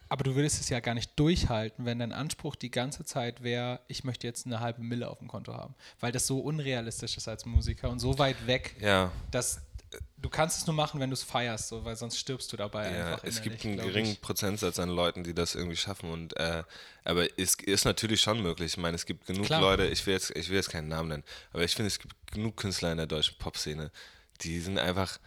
[0.09, 3.81] aber du würdest es ja gar nicht durchhalten, wenn dein Anspruch die ganze Zeit wäre,
[3.87, 5.75] ich möchte jetzt eine halbe Mille auf dem Konto haben.
[5.99, 9.11] Weil das so unrealistisch ist als Musiker und so weit weg, ja.
[9.31, 9.61] dass
[10.17, 12.91] du kannst es nur machen, wenn du es feierst, so, weil sonst stirbst du dabei
[12.91, 13.23] ja, einfach.
[13.23, 14.17] Es gibt einen geringen.
[14.17, 16.11] Prozentsatz an Leuten, die das irgendwie schaffen.
[16.11, 16.63] Und äh,
[17.03, 18.73] aber es ist natürlich schon möglich.
[18.73, 19.61] Ich meine, es gibt genug Klar.
[19.61, 21.23] Leute, ich will, jetzt, ich will jetzt keinen Namen nennen,
[21.53, 23.91] aber ich finde, es gibt genug Künstler in der deutschen Popszene,
[24.41, 25.17] die sind einfach,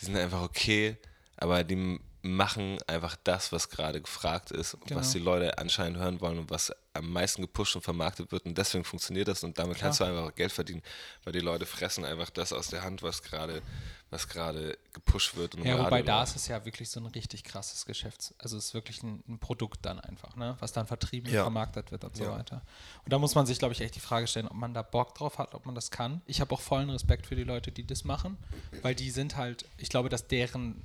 [0.00, 0.96] die sind einfach okay,
[1.36, 5.00] aber die machen einfach das, was gerade gefragt ist, genau.
[5.00, 8.58] was die Leute anscheinend hören wollen und was am meisten gepusht und vermarktet wird und
[8.58, 9.88] deswegen funktioniert das und damit Klar.
[9.88, 10.82] kannst du einfach Geld verdienen,
[11.24, 13.62] weil die Leute fressen einfach das aus der Hand, was gerade
[14.10, 15.54] was gerade gepusht wird.
[15.64, 18.34] ja, wobei da ist es ja wirklich so ein richtig krasses Geschäft.
[18.38, 20.56] Also es ist wirklich ein, ein Produkt dann einfach, ne?
[20.58, 21.42] was dann vertrieben und ja.
[21.42, 22.32] vermarktet wird und so ja.
[22.32, 22.62] weiter.
[23.04, 25.14] Und da muss man sich, glaube ich, echt die Frage stellen, ob man da Bock
[25.14, 26.22] drauf hat, ob man das kann.
[26.26, 28.36] Ich habe auch vollen Respekt für die Leute, die das machen,
[28.82, 30.84] weil die sind halt, ich glaube, dass deren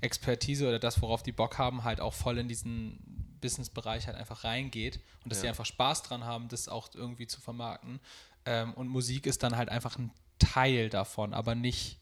[0.00, 4.44] Expertise oder das, worauf die Bock haben, halt auch voll in diesen Business-Bereich halt einfach
[4.44, 5.42] reingeht und dass ja.
[5.42, 8.00] die einfach Spaß dran haben, das auch irgendwie zu vermarkten.
[8.44, 11.98] Ähm, und Musik ist dann halt einfach ein Teil davon, aber nicht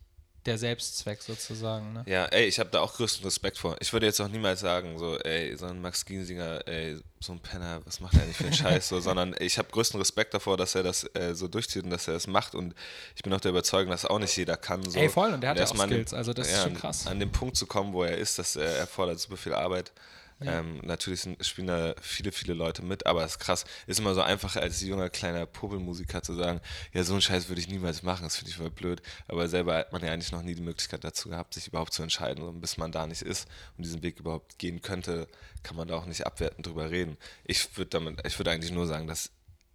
[0.47, 1.93] der Selbstzweck sozusagen.
[1.93, 2.05] Ne?
[2.07, 3.77] Ja, ey, ich habe da auch größten Respekt vor.
[3.81, 7.41] Ich würde jetzt auch niemals sagen, so, ey, so ein Max Giesinger, ey, so ein
[7.41, 10.57] Penner, was macht er eigentlich für einen Scheiß, so, sondern ich habe größten Respekt davor,
[10.57, 12.75] dass er das äh, so durchzieht und dass er das macht und
[13.15, 14.89] ich bin auch der Überzeugung, dass auch nicht jeder kann.
[14.89, 14.99] So.
[14.99, 17.07] Ey, voll, und der hat ja auch Skills, also das ja, ist schon krass.
[17.07, 19.93] An, an dem Punkt zu kommen, wo er ist, das äh, erfordert super viel Arbeit.
[20.41, 20.59] Ja.
[20.59, 23.65] Ähm, natürlich sind, spielen da viele, viele Leute mit, aber es ist krass.
[23.87, 26.61] Ist immer so einfach als junger kleiner Popelmusiker zu sagen,
[26.93, 29.01] ja, so einen Scheiß würde ich niemals machen, das finde ich voll blöd.
[29.29, 32.03] Aber selber hat man ja eigentlich noch nie die Möglichkeit dazu gehabt, sich überhaupt zu
[32.03, 32.45] entscheiden.
[32.45, 35.27] Und bis man da nicht ist und diesen Weg überhaupt gehen könnte,
[35.63, 37.17] kann man da auch nicht abwertend drüber reden.
[37.45, 39.31] Ich würde damit, ich würde eigentlich nur sagen, dass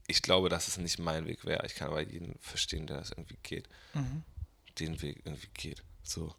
[0.07, 1.65] ich glaube, dass es nicht mein Weg wäre.
[1.65, 3.67] Ich kann aber jeden verstehen, der das irgendwie geht.
[3.93, 4.23] Mhm.
[4.77, 5.83] Den Weg irgendwie geht.
[6.03, 6.35] So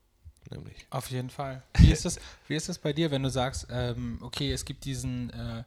[0.50, 0.86] nämlich.
[0.90, 1.62] Auf jeden Fall.
[1.78, 4.84] Wie ist das, wie ist das bei dir, wenn du sagst, ähm, okay, es gibt
[4.84, 5.64] diesen, äh,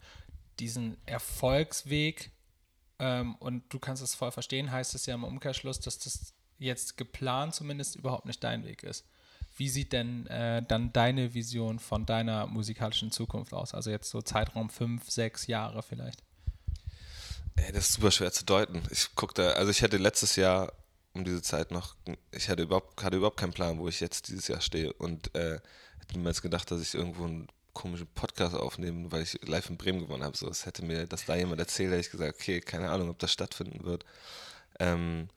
[0.59, 2.31] diesen Erfolgsweg
[2.99, 6.97] ähm, und du kannst es voll verstehen, heißt es ja im Umkehrschluss, dass das jetzt
[6.97, 9.05] geplant zumindest überhaupt nicht dein Weg ist.
[9.57, 13.73] Wie sieht denn äh, dann deine Vision von deiner musikalischen Zukunft aus?
[13.73, 16.23] Also jetzt so Zeitraum fünf, sechs Jahre vielleicht.
[17.55, 18.83] Ey, das ist super schwer zu deuten.
[18.91, 20.73] Ich gucke da, also ich hätte letztes Jahr
[21.15, 21.95] um diese Zeit noch,
[22.31, 25.59] ich hatte überhaupt, hatte überhaupt keinen Plan, wo ich jetzt dieses Jahr stehe und äh,
[25.99, 29.99] hätte niemals gedacht, dass ich irgendwo einen komischen Podcast aufnehme, weil ich live in Bremen
[29.99, 30.37] gewonnen habe.
[30.37, 33.19] So, es hätte mir das da jemand erzählt, hätte ich gesagt, okay, keine Ahnung, ob
[33.19, 34.05] das stattfinden wird.
[34.79, 35.29] Ähm,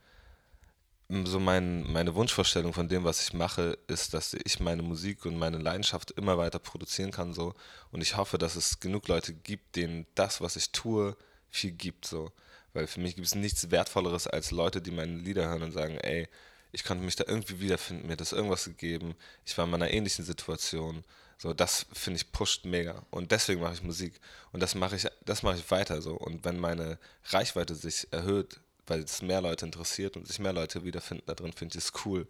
[1.24, 5.38] so mein, meine Wunschvorstellung von dem, was ich mache, ist, dass ich meine Musik und
[5.38, 7.32] meine Leidenschaft immer weiter produzieren kann.
[7.32, 7.54] So.
[7.92, 11.16] Und ich hoffe, dass es genug Leute gibt, denen das, was ich tue,
[11.48, 12.06] viel gibt.
[12.06, 12.30] So.
[12.72, 15.96] Weil für mich gibt es nichts Wertvolleres als Leute, die meine Lieder hören und sagen,
[15.98, 16.28] ey,
[16.72, 19.90] ich konnte mich da irgendwie wiederfinden, mir hat das irgendwas gegeben, ich war in meiner
[19.90, 21.04] ähnlichen Situation.
[21.38, 23.06] So, das finde ich pusht mega.
[23.10, 24.20] Und deswegen mache ich Musik.
[24.52, 26.14] Und das mache ich, das mache ich weiter so.
[26.14, 30.84] Und wenn meine Reichweite sich erhöht, weil es mehr Leute interessiert und sich mehr Leute
[30.84, 32.26] wiederfinden da drin, finde ich es cool.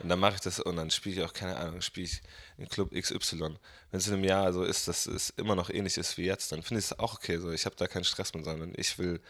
[0.00, 2.22] Und dann mache ich das und dann spiele ich auch, keine Ahnung, spiele ich
[2.58, 3.56] in Club XY.
[3.90, 6.52] Wenn es in einem Jahr so ist, dass es immer noch ähnlich ist wie jetzt,
[6.52, 7.38] dann finde ich es auch okay.
[7.38, 9.20] So, ich habe da keinen Stress mit, sondern ich will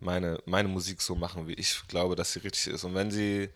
[0.00, 2.84] meine, meine Musik so machen, wie ich glaube, dass sie richtig ist.
[2.84, 3.50] Und wenn sie,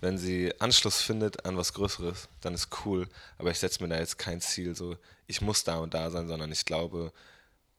[0.00, 3.08] wenn sie Anschluss findet an was Größeres, dann ist cool.
[3.38, 4.96] Aber ich setze mir da jetzt kein Ziel, so
[5.26, 7.12] ich muss da und da sein, sondern ich glaube,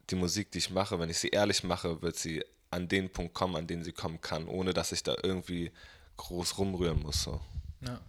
[0.09, 3.33] die Musik, die ich mache, wenn ich sie ehrlich mache, wird sie an den Punkt
[3.33, 5.71] kommen, an den sie kommen kann, ohne dass ich da irgendwie
[6.17, 7.23] groß rumrühren muss.
[7.23, 7.39] So.
[7.81, 8.01] Ja,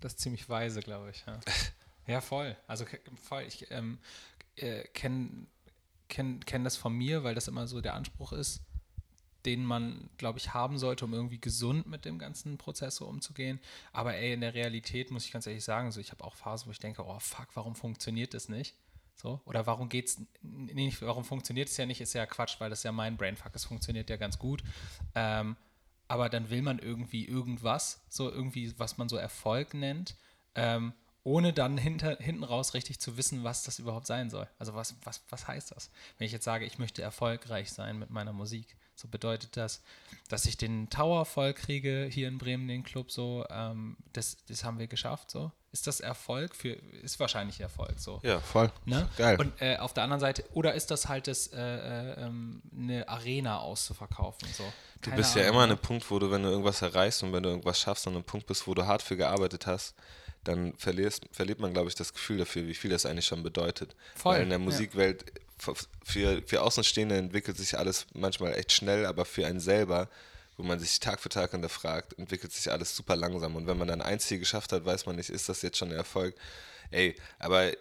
[0.00, 1.24] das ist ziemlich weise, glaube ich.
[1.26, 1.40] Ja.
[2.06, 2.56] ja, voll.
[2.66, 2.84] Also
[3.22, 3.44] voll.
[3.44, 3.98] Ich ähm,
[4.56, 5.46] äh, kenne
[6.08, 8.62] kenn, kenn das von mir, weil das immer so der Anspruch ist
[9.46, 13.60] den man, glaube ich, haben sollte, um irgendwie gesund mit dem ganzen Prozess so umzugehen.
[13.92, 16.66] Aber ey, in der Realität muss ich ganz ehrlich sagen, so ich habe auch Phasen,
[16.66, 18.74] wo ich denke, oh fuck, warum funktioniert das nicht?
[19.14, 22.82] So, oder warum geht's nicht, warum funktioniert es ja nicht, ist ja Quatsch, weil das
[22.82, 24.62] ja mein Brainfuck, es funktioniert ja ganz gut.
[25.14, 25.56] Ähm,
[26.06, 30.16] aber dann will man irgendwie irgendwas, so irgendwie, was man so Erfolg nennt,
[30.54, 30.92] ähm,
[31.24, 34.46] ohne dann hinter, hinten raus richtig zu wissen, was das überhaupt sein soll.
[34.58, 35.90] Also was, was, was heißt das?
[36.18, 39.82] Wenn ich jetzt sage, ich möchte erfolgreich sein mit meiner Musik, so bedeutet das,
[40.28, 44.64] dass ich den Tower voll kriege hier in Bremen, den Club, so, ähm, das, das
[44.64, 45.52] haben wir geschafft, so.
[45.70, 48.18] Ist das Erfolg für, ist wahrscheinlich Erfolg, so.
[48.22, 48.72] Ja, voll.
[48.86, 49.06] Ne?
[49.18, 49.38] Geil.
[49.38, 53.06] Und äh, auf der anderen Seite, oder ist das halt das, äh, äh, ähm, eine
[53.06, 54.64] Arena auszuverkaufen, so.
[55.02, 57.34] du bist Ahnung, ja immer an einem Punkt, wo du, wenn du irgendwas erreichst und
[57.34, 59.94] wenn du irgendwas schaffst, an einem Punkt bist, wo du hart für gearbeitet hast,
[60.44, 63.94] dann verlierst, verliert man, glaube ich, das Gefühl dafür, wie viel das eigentlich schon bedeutet.
[64.14, 69.06] Voll, Weil in der Musikwelt ja für, für Außenstehende entwickelt sich alles manchmal echt schnell,
[69.06, 70.08] aber für einen selber,
[70.56, 73.56] wo man sich Tag für Tag hinterfragt, entwickelt sich alles super langsam.
[73.56, 75.90] Und wenn man dann ein Ziel geschafft hat, weiß man nicht, ist das jetzt schon
[75.90, 76.34] ein Erfolg?
[76.90, 77.72] Ey, aber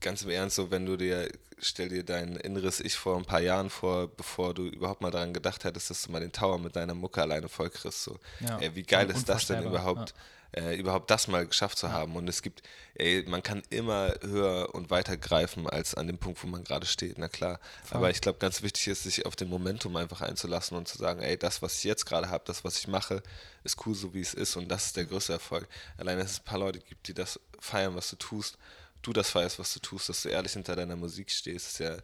[0.00, 3.40] ganz im Ernst, so wenn du dir, stell dir dein inneres Ich vor ein paar
[3.40, 6.76] Jahren vor, bevor du überhaupt mal daran gedacht hättest, dass du mal den Tower mit
[6.76, 8.04] deiner Mucke alleine voll kriegst.
[8.04, 8.18] So.
[8.40, 10.10] Ja, ey, wie geil ist das denn überhaupt?
[10.10, 10.16] Ja
[10.56, 12.16] äh, überhaupt das mal geschafft zu haben.
[12.16, 12.62] Und es gibt,
[12.94, 16.86] ey, man kann immer höher und weiter greifen als an dem Punkt, wo man gerade
[16.86, 17.60] steht, na klar.
[17.84, 17.98] Voll.
[17.98, 21.20] Aber ich glaube, ganz wichtig ist, sich auf den Momentum einfach einzulassen und zu sagen,
[21.20, 23.22] ey, das, was ich jetzt gerade habe, das, was ich mache,
[23.64, 24.56] ist cool, so wie es ist.
[24.56, 25.68] Und das ist der größte Erfolg.
[25.96, 28.56] Allein, dass es ein paar Leute gibt, die das feiern, was du tust,
[29.02, 31.96] du das feierst, was du tust, dass du ehrlich hinter deiner Musik stehst, ist ja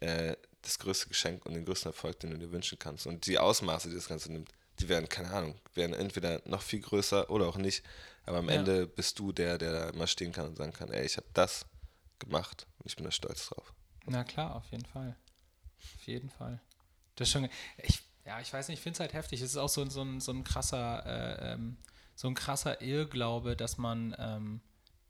[0.00, 3.06] äh, das größte Geschenk und den größten Erfolg, den du dir wünschen kannst.
[3.06, 6.80] Und die Ausmaße, die das Ganze nimmt, die werden, keine Ahnung, werden entweder noch viel
[6.80, 7.84] größer oder auch nicht.
[8.26, 8.56] Aber am ja.
[8.56, 11.26] Ende bist du der, der da immer stehen kann und sagen kann, ey, ich habe
[11.34, 11.66] das
[12.18, 13.72] gemacht und ich bin da stolz drauf.
[14.06, 15.16] Na klar, auf jeden Fall.
[15.96, 16.60] Auf jeden Fall.
[17.16, 19.40] Das ist schon, ich, ja, ich weiß nicht, ich finde es halt heftig.
[19.40, 21.76] Es ist auch so, so, ein, so ein krasser, äh, ähm,
[22.14, 24.60] so ein krasser Irrglaube, dass man, ähm,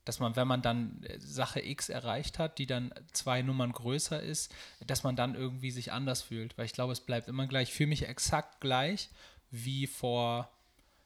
[0.05, 4.53] dass man, wenn man dann Sache X erreicht hat, die dann zwei Nummern größer ist,
[4.87, 6.57] dass man dann irgendwie sich anders fühlt.
[6.57, 7.69] Weil ich glaube, es bleibt immer gleich.
[7.69, 9.11] Ich fühle mich exakt gleich
[9.51, 10.51] wie vor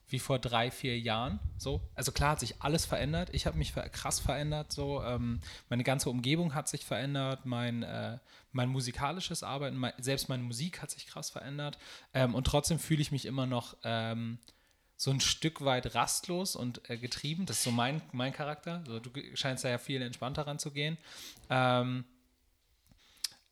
[0.08, 1.40] wie vor drei, vier Jahren.
[1.56, 1.80] So.
[1.94, 3.30] Also klar hat sich alles verändert.
[3.32, 4.70] Ich habe mich krass verändert.
[4.70, 5.02] So.
[5.02, 7.46] Ähm, meine ganze Umgebung hat sich verändert.
[7.46, 8.18] Mein, äh,
[8.52, 11.78] mein musikalisches Arbeiten, mein, selbst meine Musik hat sich krass verändert.
[12.12, 14.38] Ähm, und trotzdem fühle ich mich immer noch ähm,
[14.96, 17.46] so ein Stück weit rastlos und äh, getrieben.
[17.46, 18.84] Das ist so mein, mein Charakter.
[18.86, 20.98] Also, du scheinst da ja viel entspannter ranzugehen.
[21.50, 22.04] Ähm,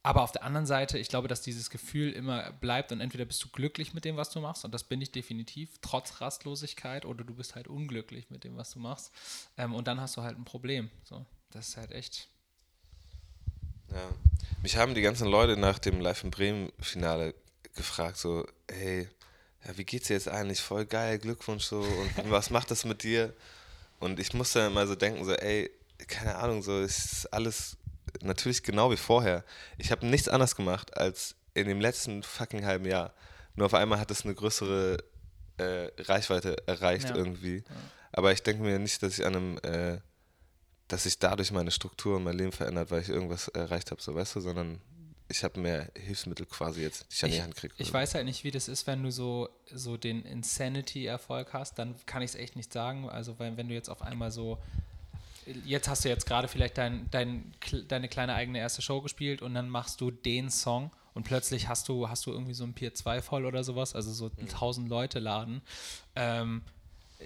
[0.03, 3.43] aber auf der anderen Seite, ich glaube, dass dieses Gefühl immer bleibt und entweder bist
[3.45, 7.23] du glücklich mit dem, was du machst, und das bin ich definitiv, trotz Rastlosigkeit, oder
[7.23, 9.13] du bist halt unglücklich mit dem, was du machst.
[9.57, 10.91] Ähm, und dann hast du halt ein Problem.
[11.05, 12.29] So, das ist halt echt.
[13.93, 14.11] Ja.
[14.63, 17.35] Mich haben die ganzen Leute nach dem Live in Bremen-Finale
[17.77, 19.09] gefragt, so, hey,
[19.65, 20.61] ja, wie geht's dir jetzt eigentlich?
[20.61, 23.33] Voll geil, Glückwunsch so, und was macht das mit dir?
[24.01, 25.71] Und ich musste dann immer so denken, so, ey,
[26.09, 27.77] keine Ahnung, so, ist alles
[28.23, 29.45] natürlich genau wie vorher.
[29.79, 33.13] Ich habe nichts anderes gemacht als in dem letzten fucking halben Jahr.
[33.55, 34.99] Nur auf einmal hat es eine größere
[35.59, 37.17] äh, Reichweite erreicht ja.
[37.17, 37.59] irgendwie.
[37.59, 37.77] Ja.
[38.13, 39.99] Aber ich denke mir nicht, dass ich an einem, äh,
[40.89, 44.15] dass sich dadurch meine Struktur und mein Leben verändert, weil ich irgendwas erreicht habe, so
[44.15, 44.81] weißt du, sondern
[45.29, 47.75] ich habe mehr Hilfsmittel quasi jetzt, die ich an die Hand kriege.
[47.79, 51.95] Ich weiß halt nicht, wie das ist, wenn du so, so den Insanity-Erfolg hast, dann
[52.05, 53.09] kann ich es echt nicht sagen.
[53.09, 54.59] Also wenn, wenn du jetzt auf einmal so
[55.65, 57.53] jetzt hast du jetzt gerade vielleicht dein, dein,
[57.89, 61.89] deine kleine eigene erste Show gespielt und dann machst du den Song und plötzlich hast
[61.89, 64.43] du, hast du irgendwie so ein Pier 2 voll oder sowas, also so mhm.
[64.43, 65.63] 1000 Leute laden.
[66.17, 66.63] Ähm,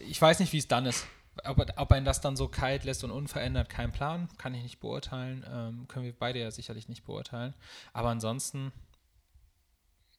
[0.09, 1.07] ich weiß nicht, wie es dann ist.
[1.45, 4.81] Ob, ob ein das dann so kalt lässt und unverändert, kein Plan, kann ich nicht
[4.81, 5.45] beurteilen.
[5.49, 7.55] Ähm, können wir beide ja sicherlich nicht beurteilen.
[7.93, 8.73] Aber ansonsten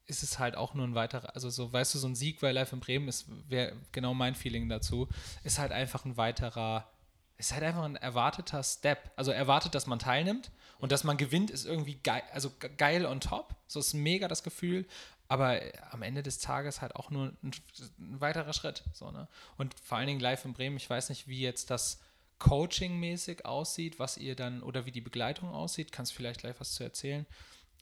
[0.06, 2.52] ist es halt auch nur ein weiterer, also so, weißt du, so ein Sieg bei
[2.52, 5.10] Live in Bremen ist, wäre genau mein Feeling dazu,
[5.44, 6.88] ist halt einfach ein weiterer
[7.38, 9.12] ist halt einfach ein erwarteter Step.
[9.16, 13.20] Also erwartet, dass man teilnimmt und dass man gewinnt, ist irgendwie geil, also geil on
[13.20, 13.56] top.
[13.68, 14.86] So ist mega das Gefühl.
[15.30, 15.60] Aber
[15.92, 17.52] am Ende des Tages halt auch nur ein,
[18.00, 18.84] ein weiterer Schritt.
[18.94, 19.28] So, ne?
[19.58, 22.00] Und vor allen Dingen live in Bremen, ich weiß nicht, wie jetzt das
[22.40, 26.84] Coaching-mäßig aussieht, was ihr dann, oder wie die Begleitung aussieht, kannst vielleicht gleich was zu
[26.84, 27.26] erzählen,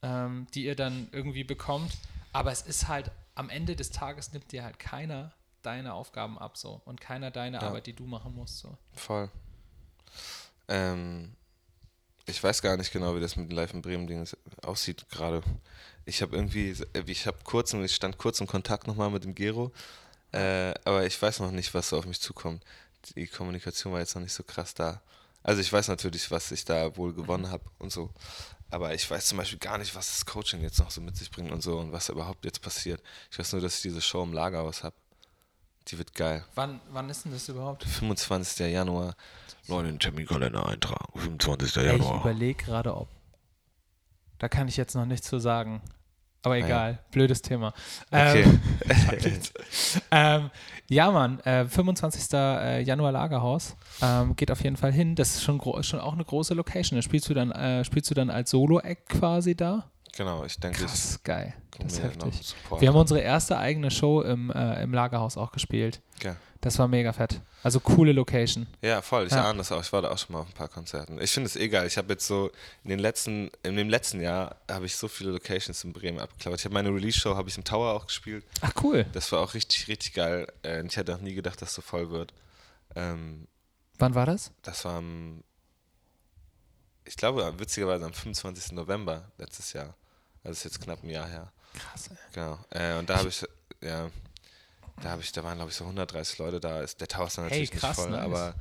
[0.02, 1.92] ähm, die ihr dann irgendwie bekommt.
[2.34, 6.58] Aber es ist halt, am Ende des Tages nimmt dir halt keiner deine Aufgaben ab
[6.58, 7.64] so und keiner deine ja.
[7.64, 8.60] Arbeit, die du machen musst.
[8.60, 8.78] So.
[8.94, 9.30] Voll.
[10.68, 11.34] Ähm,
[12.26, 14.28] ich weiß gar nicht genau, wie das mit dem Live in Bremen Ding
[14.64, 15.44] aussieht gerade.
[16.06, 19.36] Ich habe irgendwie, äh, ich habe kurz, ich stand kurz im Kontakt nochmal mit dem
[19.36, 19.72] Gero,
[20.32, 22.64] äh, aber ich weiß noch nicht, was auf mich zukommt.
[23.16, 25.02] Die Kommunikation war jetzt noch nicht so krass da.
[25.44, 28.10] Also ich weiß natürlich, was ich da wohl gewonnen habe und so.
[28.72, 31.30] Aber ich weiß zum Beispiel gar nicht, was das Coaching jetzt noch so mit sich
[31.30, 33.02] bringt und so und was überhaupt jetzt passiert.
[33.32, 34.96] Ich weiß nur, dass ich diese Show im Lagerhaus habe.
[35.88, 36.44] Die wird geil.
[36.56, 37.84] Wann, wann ist denn das überhaupt?
[37.84, 38.72] 25.
[38.72, 39.16] Januar.
[39.68, 41.20] Neuen Terminkalender eintragen.
[41.20, 41.76] 25.
[41.76, 42.16] Januar.
[42.16, 43.08] Ich überlege gerade, ob.
[44.38, 45.82] Da kann ich jetzt noch nichts zu sagen.
[46.46, 47.00] Aber egal, ah, ja.
[47.10, 47.74] blödes Thema.
[48.12, 48.44] Okay.
[48.44, 48.62] Ähm,
[50.12, 50.52] ähm,
[50.88, 52.34] ja, Mann, äh, 25.
[52.34, 53.76] Äh, Januar Lagerhaus.
[54.00, 55.16] Ähm, geht auf jeden Fall hin.
[55.16, 57.02] Das ist schon, schon auch eine große Location.
[57.02, 59.90] Spielst du dann, äh, spielst du dann als Solo-Act quasi da?
[60.16, 60.82] Genau, ich denke.
[60.82, 61.54] Das ist geil.
[61.78, 62.56] Das ist heftig.
[62.80, 66.02] Wir haben unsere erste eigene Show im, äh, im Lagerhaus auch gespielt.
[66.24, 66.38] Ja.
[66.62, 67.42] Das war mega fett.
[67.64, 68.66] Also coole Location.
[68.82, 69.28] Ja, voll.
[69.28, 69.48] Ich ja.
[69.48, 69.82] ahne das auch.
[69.82, 71.22] Ich war da auch schon mal auf ein paar Konzerten.
[71.22, 71.86] Ich finde es eh geil.
[71.86, 72.50] Ich habe jetzt so
[72.84, 76.62] in den letzten, in dem letzten Jahr habe ich so viele Locations in Bremen abgeklappert.
[76.62, 78.46] Ich habe meine Release-Show habe ich im Tower auch gespielt.
[78.62, 79.06] Ach cool.
[79.12, 80.48] Das war auch richtig, richtig geil.
[80.64, 82.34] Äh, ich hätte auch nie gedacht, dass es so voll wird.
[82.96, 83.48] Ähm,
[84.00, 84.52] Wann war das?
[84.64, 85.44] Das war am,
[87.04, 88.72] ich glaube, witzigerweise am 25.
[88.72, 89.94] November letztes Jahr.
[90.46, 91.52] Das ist jetzt knapp ein Jahr her.
[91.74, 92.18] Krass, ey.
[92.34, 92.60] Genau.
[92.70, 93.46] Äh, und da habe ich,
[93.82, 94.10] ja,
[95.02, 96.82] da habe ich, da waren glaube ich so 130 Leute da.
[96.82, 98.26] Ist, der Tower ist natürlich hey, krass, nicht voll, nice.
[98.26, 98.56] aber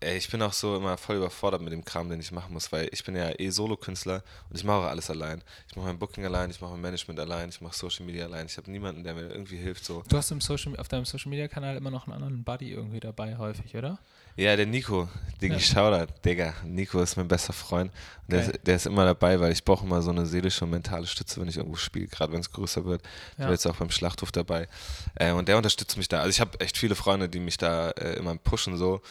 [0.00, 2.72] ey, ich bin auch so immer voll überfordert mit dem Kram, den ich machen muss,
[2.72, 5.42] weil ich bin ja eh Solo-Künstler und ich mache auch alles allein.
[5.68, 8.46] Ich mache mein Booking allein, ich mache mein Management allein, ich mache Social Media allein.
[8.46, 9.84] Ich habe niemanden, der mir irgendwie hilft.
[9.84, 10.02] So.
[10.08, 13.00] Du hast im Social, auf deinem Social Media Kanal immer noch einen anderen Buddy irgendwie
[13.00, 13.98] dabei, häufig, oder?
[14.36, 15.08] Ja, der Nico,
[15.40, 15.58] den ja.
[15.58, 16.54] Shoutout, Digga.
[16.64, 17.92] Nico ist mein bester Freund.
[18.28, 21.06] Der, ist, der ist immer dabei, weil ich brauche immer so eine seelische und mentale
[21.06, 23.02] Stütze, wenn ich irgendwo spiele, gerade wenn es größer wird.
[23.36, 23.46] Ja.
[23.46, 24.68] Der ist auch beim Schlachthof dabei.
[25.16, 26.20] Äh, und der unterstützt mich da.
[26.20, 29.02] Also ich habe echt viele Freunde, die mich da äh, immer pushen so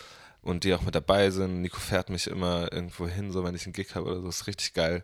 [0.42, 1.62] und die auch mit dabei sind.
[1.62, 4.30] Nico fährt mich immer irgendwo hin, so wenn ich einen Gig habe oder so.
[4.30, 5.04] Ist richtig geil.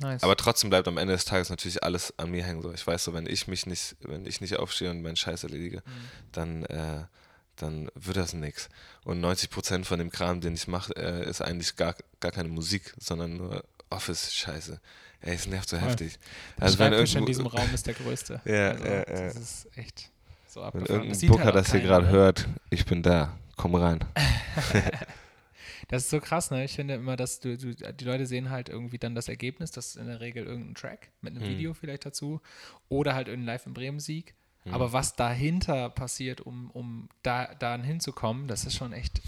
[0.00, 0.22] Nice.
[0.22, 2.62] Aber trotzdem bleibt am Ende des Tages natürlich alles an mir hängen.
[2.62, 2.72] So.
[2.72, 5.78] Ich weiß so, wenn ich mich nicht, wenn ich nicht aufstehe und meinen Scheiß erledige,
[5.78, 5.92] mhm.
[6.32, 7.04] dann äh,
[7.62, 8.68] dann wird das nichts.
[9.04, 12.48] Und 90 Prozent von dem Kram, den ich mache, äh, ist eigentlich gar, gar keine
[12.48, 14.80] Musik, sondern nur Office-Scheiße.
[15.20, 15.82] Ey, es nervt so ja.
[15.82, 16.18] heftig.
[16.56, 18.40] Der also wenn irgendwo, in diesem Raum ist der größte.
[18.44, 19.04] ja, also, ja, ja.
[19.04, 20.10] Das ist echt
[20.46, 20.88] so abgefahren.
[20.88, 22.12] Wenn irgendein das Booker halt das hier gerade ne?
[22.12, 24.04] hört, ich bin da, komm rein.
[25.88, 26.64] das ist so krass, ne?
[26.64, 29.88] Ich finde immer, dass du, du, die Leute sehen halt irgendwie dann das Ergebnis, das
[29.88, 31.50] ist in der Regel irgendein Track mit einem hm.
[31.50, 32.40] Video vielleicht dazu
[32.88, 34.34] oder halt irgendein Live in Bremen Sieg
[34.68, 34.74] Mhm.
[34.74, 39.20] Aber was dahinter passiert, um, um da, dahin hinzukommen, das ist schon echt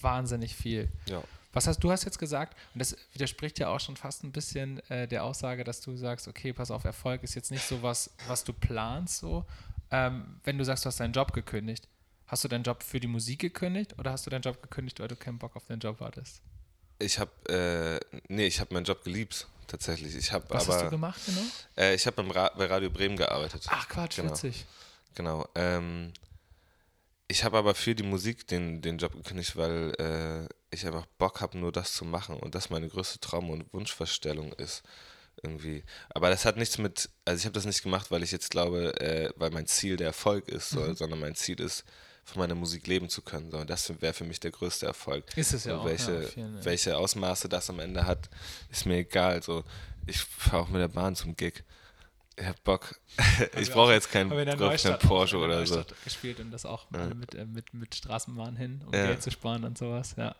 [0.00, 0.88] wahnsinnig viel.
[1.06, 1.22] Ja.
[1.52, 4.80] Was hast du hast jetzt gesagt, und das widerspricht ja auch schon fast ein bisschen
[4.90, 8.10] äh, der Aussage, dass du sagst, okay, pass auf, Erfolg ist jetzt nicht so was,
[8.26, 9.44] was du planst, so.
[9.92, 11.86] Ähm, wenn du sagst, du hast deinen Job gekündigt,
[12.26, 15.06] hast du deinen Job für die Musik gekündigt oder hast du deinen Job gekündigt, weil
[15.06, 16.42] du keinen Bock auf den Job hattest?
[16.98, 20.16] Ich habe, äh, nee, ich habe meinen Job geliebt, tatsächlich.
[20.16, 21.42] Ich hab, Was aber, hast du gemacht, genau?
[21.76, 23.64] Äh, ich habe bei Radio Bremen gearbeitet.
[23.68, 24.32] Ach Quatsch, genau.
[24.32, 24.64] witzig.
[25.14, 25.46] Genau.
[25.54, 26.12] Ähm,
[27.28, 31.40] ich habe aber für die Musik den, den Job gekündigt, weil äh, ich einfach Bock
[31.40, 34.82] habe, nur das zu machen und das meine größte Traum- und Wunschvorstellung ist.
[35.42, 35.82] Irgendwie.
[36.10, 38.98] Aber das hat nichts mit, also ich habe das nicht gemacht, weil ich jetzt glaube,
[39.00, 40.94] äh, weil mein Ziel der Erfolg ist, Mhm.
[40.94, 41.84] sondern mein Ziel ist,
[42.26, 43.50] von meiner Musik leben zu können.
[43.50, 43.58] So.
[43.58, 45.24] Und das wäre für mich der größte Erfolg.
[45.36, 45.84] Ist es ja So, auch.
[45.84, 46.64] welche, ja, vielen, ja.
[46.64, 48.30] welche Ausmaße das am Ende hat,
[48.70, 49.42] ist mir egal.
[49.42, 49.64] So,
[50.06, 51.64] ich fahre auch mit der Bahn zum Gig.
[52.36, 52.98] Ich hab Bock.
[53.60, 55.76] ich brauche auch- jetzt keinen brauch keinen Porsche oder so.
[55.76, 57.14] Neustadt gespielt und das auch Ja.
[57.14, 59.06] mit, äh, mit, mit Straßenbahn hin, um Ja.
[59.06, 60.14] Geld zu sparen und sowas.
[60.16, 60.34] Ja,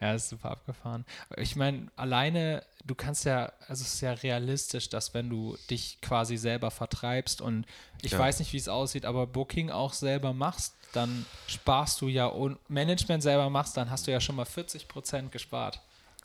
[0.00, 1.04] ja das ist super abgefahren.
[1.36, 5.98] Ich meine, alleine, du kannst ja, also es ist ja realistisch, dass wenn du dich
[6.00, 7.66] quasi selber vertreibst und
[8.02, 8.20] ich Ja.
[8.20, 12.58] weiß nicht, wie es aussieht, aber Booking auch selber machst, dann sparst du ja und
[12.70, 15.80] Management selber machst, dann hast du ja schon mal 40 Prozent gespart.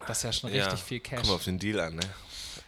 [0.08, 1.22] Das ist ja schon richtig viel Cash.
[1.22, 2.02] Komm auf den Deal an, ne?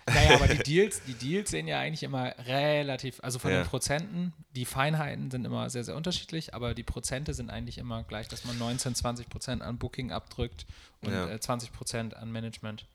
[0.08, 3.62] Naja, aber die Deals, die Deals sehen ja eigentlich immer relativ, also von Ja.
[3.64, 8.04] den Prozenten, die Feinheiten sind immer sehr, sehr unterschiedlich, aber die Prozente sind eigentlich immer
[8.04, 10.66] gleich, dass man 19, 20 Prozent an Booking abdrückt
[11.02, 11.28] und Ja.
[11.30, 12.86] äh, 20 Prozent an Management.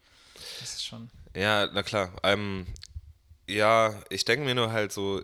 [0.60, 1.10] Das ist schon.
[1.36, 2.12] Ja, na klar.
[2.22, 2.66] Ähm,
[3.48, 5.20] ja, ich denke mir nur halt so,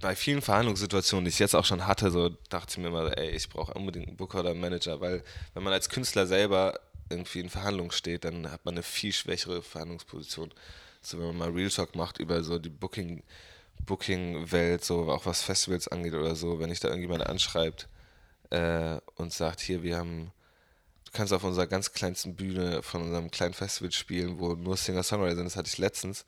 [0.00, 3.30] bei vielen Verhandlungssituationen, die ich jetzt auch schon hatte, so dachte ich mir immer, ey,
[3.30, 6.78] ich brauche unbedingt einen Booker oder einen Manager, weil wenn man als Künstler selber
[7.10, 10.52] irgendwie in Verhandlungen steht, dann hat man eine viel schwächere Verhandlungsposition.
[11.00, 13.22] So, wenn man mal Real Talk macht über so die Booking,
[13.86, 17.88] Booking-Welt, so auch was Festivals angeht oder so, wenn ich da irgendjemand anschreibt
[18.50, 20.32] äh, und sagt, hier, wir haben
[21.08, 25.36] du kannst auf unserer ganz kleinsten Bühne von unserem kleinen Festival spielen, wo nur Singer-Songwriter
[25.36, 25.46] sind.
[25.46, 26.26] Das hatte ich letztens.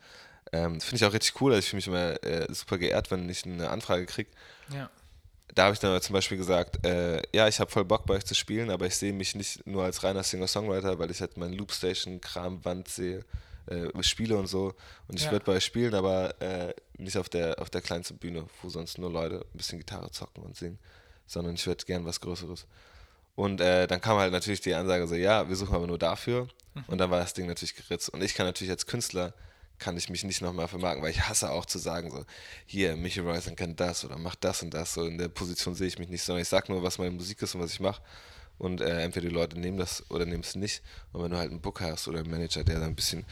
[0.52, 1.52] Ähm, Finde ich auch richtig cool.
[1.52, 4.30] Also ich fühle mich immer äh, super geehrt, wenn ich eine Anfrage kriege.
[4.72, 4.90] Ja.
[5.54, 8.14] Da habe ich dann aber zum Beispiel gesagt, äh, ja, ich habe voll Bock bei
[8.14, 11.36] euch zu spielen, aber ich sehe mich nicht nur als reiner Singer-Songwriter, weil ich halt
[11.36, 13.24] meinen Loopstation-Kram-Wand sehe,
[13.66, 14.74] äh, spiele und so.
[15.08, 15.32] Und ich Ja.
[15.32, 18.98] würde bei euch spielen, aber äh, nicht auf der, auf der kleinsten Bühne, wo sonst
[18.98, 20.78] nur Leute ein bisschen Gitarre zocken und singen,
[21.26, 22.66] sondern ich würde gern was Größeres.
[23.34, 26.48] Und äh, dann kam halt natürlich die Ansage so, ja, wir suchen aber nur dafür.
[26.86, 28.08] Und dann war das Ding natürlich geritzt.
[28.10, 29.34] Und ich kann natürlich als Künstler,
[29.80, 32.24] kann ich mich nicht nochmal vermarkten, weil ich hasse auch zu sagen so,
[32.66, 34.94] hier, Michi Royson kann das oder macht das und das.
[34.94, 37.42] So in der Position sehe ich mich nicht, sondern ich sage nur, was meine Musik
[37.42, 38.00] ist und was ich mache.
[38.58, 40.82] Und äh, entweder die Leute nehmen das oder nehmen es nicht.
[41.12, 43.24] Und wenn du halt einen Booker hast oder einen Manager, der dann ein bisschen,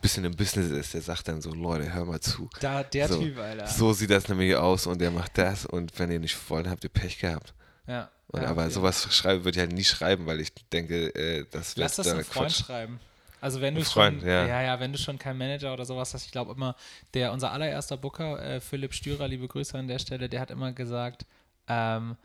[0.00, 2.48] bisschen im Business ist, der sagt dann so, Leute, hör mal zu.
[2.60, 3.66] Da, der so, Typ, Alter.
[3.66, 6.84] So sieht das nämlich aus und der macht das und wenn ihr nicht wollt, habt
[6.84, 7.52] ihr Pech gehabt.
[7.86, 8.10] ja.
[8.28, 8.72] Und, ja, aber okay.
[8.72, 12.06] sowas schreiben würde ich halt nie schreiben, weil ich denke, äh, das wird Lass das
[12.06, 12.64] dann einem Freund Quatsch.
[12.66, 13.00] schreiben.
[13.40, 14.46] Also wenn du Freund, schon, ja.
[14.46, 16.74] ja, ja, wenn du schon keinen Manager oder sowas hast, ich glaube immer,
[17.14, 20.72] der unser allererster Booker, äh, Philipp Stürer, liebe Grüße an der Stelle, der hat immer
[20.72, 21.26] gesagt,
[21.68, 22.16] ähm,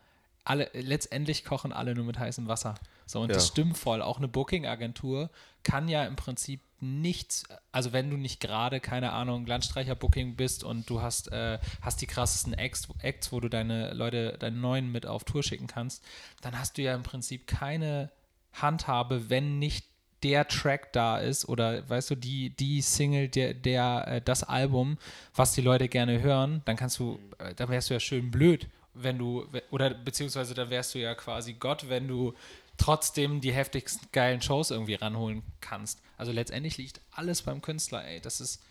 [0.44, 2.76] alle, letztendlich kochen alle nur mit heißem Wasser.
[3.06, 3.52] So, und das Ja.
[3.52, 4.02] stimmt voll.
[4.02, 5.30] Auch eine Booking-Agentur
[5.64, 10.90] kann ja im Prinzip nichts, also wenn du nicht gerade, keine Ahnung, Landstreicher-Booking bist und
[10.90, 15.06] du hast, äh, hast die krassesten Acts, Acts, wo du deine Leute, deine Neuen mit
[15.06, 16.04] auf Tour schicken kannst,
[16.42, 18.10] dann hast du ja im Prinzip keine
[18.54, 19.86] Handhabe, wenn nicht
[20.24, 24.98] der Track da ist oder weißt du, die, die Single, der, der, äh, das Album,
[25.36, 28.68] was die Leute gerne hören, dann kannst du, äh, dann wärst du ja schön blöd,
[28.94, 32.34] wenn du, oder beziehungsweise dann wärst du ja quasi Gott, wenn du
[32.78, 36.02] trotzdem die heftigsten geilen Shows irgendwie ranholen kannst.
[36.18, 38.20] Also letztendlich liegt alles beim Künstler, ey.
[38.20, 38.62] Das ist,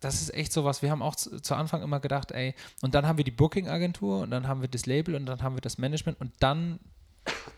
[0.00, 0.82] das ist echt sowas.
[0.82, 4.22] Wir haben auch zu, zu Anfang immer gedacht, ey, und dann haben wir die Booking-Agentur
[4.22, 6.80] und dann haben wir das Label und dann haben wir das Management und dann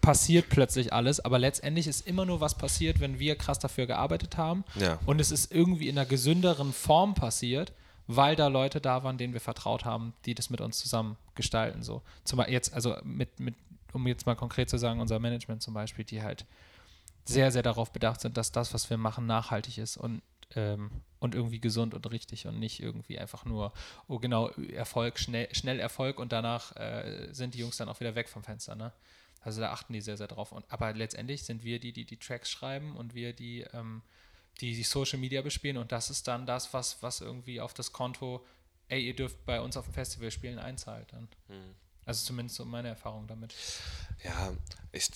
[0.00, 4.36] passiert plötzlich alles, aber letztendlich ist immer nur was passiert, wenn wir krass dafür gearbeitet
[4.36, 4.98] haben Ja.
[5.06, 7.72] und es ist irgendwie in einer gesünderen Form passiert,
[8.08, 11.82] weil da Leute da waren, denen wir vertraut haben, die das mit uns zusammen gestalten.
[11.82, 12.02] So.
[12.24, 13.54] Zum Beispiel jetzt, also mit, mit,
[13.92, 16.44] um jetzt mal konkret zu sagen, unser Management zum Beispiel, die halt
[17.24, 20.20] sehr, sehr darauf bedacht sind, dass das, was wir machen, nachhaltig ist und,
[20.56, 20.90] ähm,
[21.20, 23.72] und irgendwie gesund und richtig und nicht irgendwie einfach nur,
[24.08, 28.16] oh genau, Erfolg, schnell, schnell Erfolg und danach äh, sind die Jungs dann auch wieder
[28.16, 28.92] weg vom Fenster, ne?
[29.42, 30.52] Also da achten die sehr, sehr drauf.
[30.52, 34.02] Und, aber letztendlich sind wir die, die die Tracks schreiben und wir die, ähm,
[34.60, 37.92] die, die Social Media bespielen und das ist dann das, was, was irgendwie auf das
[37.92, 38.44] Konto,
[38.88, 41.28] ey, ihr dürft bei uns auf dem Festival spielen, einzahlt dann.
[42.04, 43.54] Also zumindest so meine Erfahrung damit.
[44.24, 44.52] Ja,
[44.92, 45.08] ich,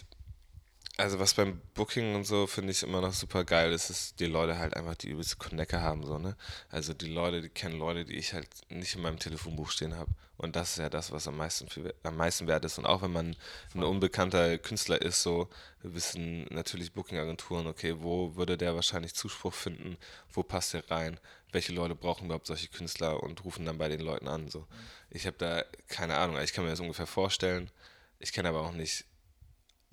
[0.99, 4.25] Also was beim Booking und so finde ich immer noch super geil ist, ist, die
[4.25, 6.37] Leute halt einfach die übelste Connector haben, so, ne?
[6.71, 10.11] Also die Leute, die kennen Leute, die ich halt nicht in meinem Telefonbuch stehen habe.
[10.39, 12.79] Und das ist ja das, was am meisten, viel, am meisten wert ist.
[12.79, 13.37] Und auch wenn man
[13.75, 15.51] ein unbekannter Künstler ist, so,
[15.83, 19.99] wissen natürlich Booking-Agenturen, okay, wo würde der wahrscheinlich Zuspruch finden,
[20.33, 21.21] wo passt der rein,
[21.53, 24.67] welche Leute brauchen überhaupt solche Künstler und rufen dann bei den Leuten an, so.
[25.11, 27.71] Ich habe da keine Ahnung, ich kann mir das ungefähr vorstellen.
[28.19, 29.05] Ich kenne aber auch nicht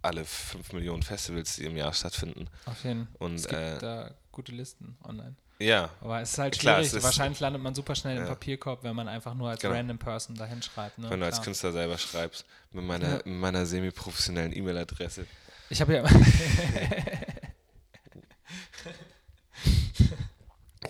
[0.04, 2.48] alle 5 Millionen Festivals, die im Jahr stattfinden.
[2.66, 3.16] Auf jeden Fall.
[3.20, 5.36] Und es gibt äh, da gute Listen online.
[5.60, 6.88] ja, Aber es ist halt Klar, schwierig.
[6.88, 8.30] es ist- Wahrscheinlich landet man super schnell im Ja.
[8.30, 9.74] Papierkorb, wenn man einfach nur als Genau.
[9.76, 10.98] random Person dahin schreibt.
[11.00, 11.10] Ne?
[11.10, 11.46] wenn du als Klar.
[11.46, 13.16] Künstler selber schreibst, mit meiner, Ja.
[13.18, 15.26] mit meiner semi-professionellen E-Mail-Adresse.
[15.70, 16.04] Ich habe ja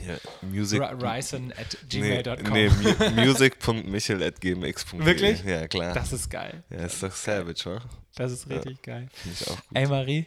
[0.05, 0.81] Ja, music.
[0.81, 2.69] Ryson at nee, nee.
[5.05, 5.43] Wirklich?
[5.43, 5.93] Ja, klar.
[5.93, 6.63] Das ist geil.
[6.69, 7.81] ja, ist doch savage, wa?
[8.15, 9.07] Das ist richtig geil.
[9.13, 9.65] Finde ich auch gut.
[9.77, 10.25] Ey, Marie,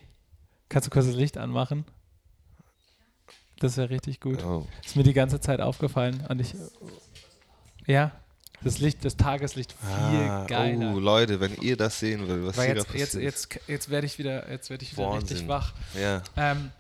[0.69, 1.85] kannst du kurz das Licht anmachen?
[3.59, 4.45] Das wäre richtig gut.
[4.45, 4.67] Oh.
[4.85, 6.25] Ist mir die ganze Zeit aufgefallen.
[6.29, 6.55] Und ich.
[7.87, 8.13] Ja,
[8.63, 10.93] das Licht, das Tageslicht viel Ah, geiler.
[10.95, 13.23] Oh, Leute, wenn ihr das sehen will, was Weil hier jetzt, jetzt, passiert.
[13.23, 15.73] jetzt, jetzt werde ich wieder, jetzt werde ich wieder richtig wach.
[15.95, 16.71] Ja, Ähm,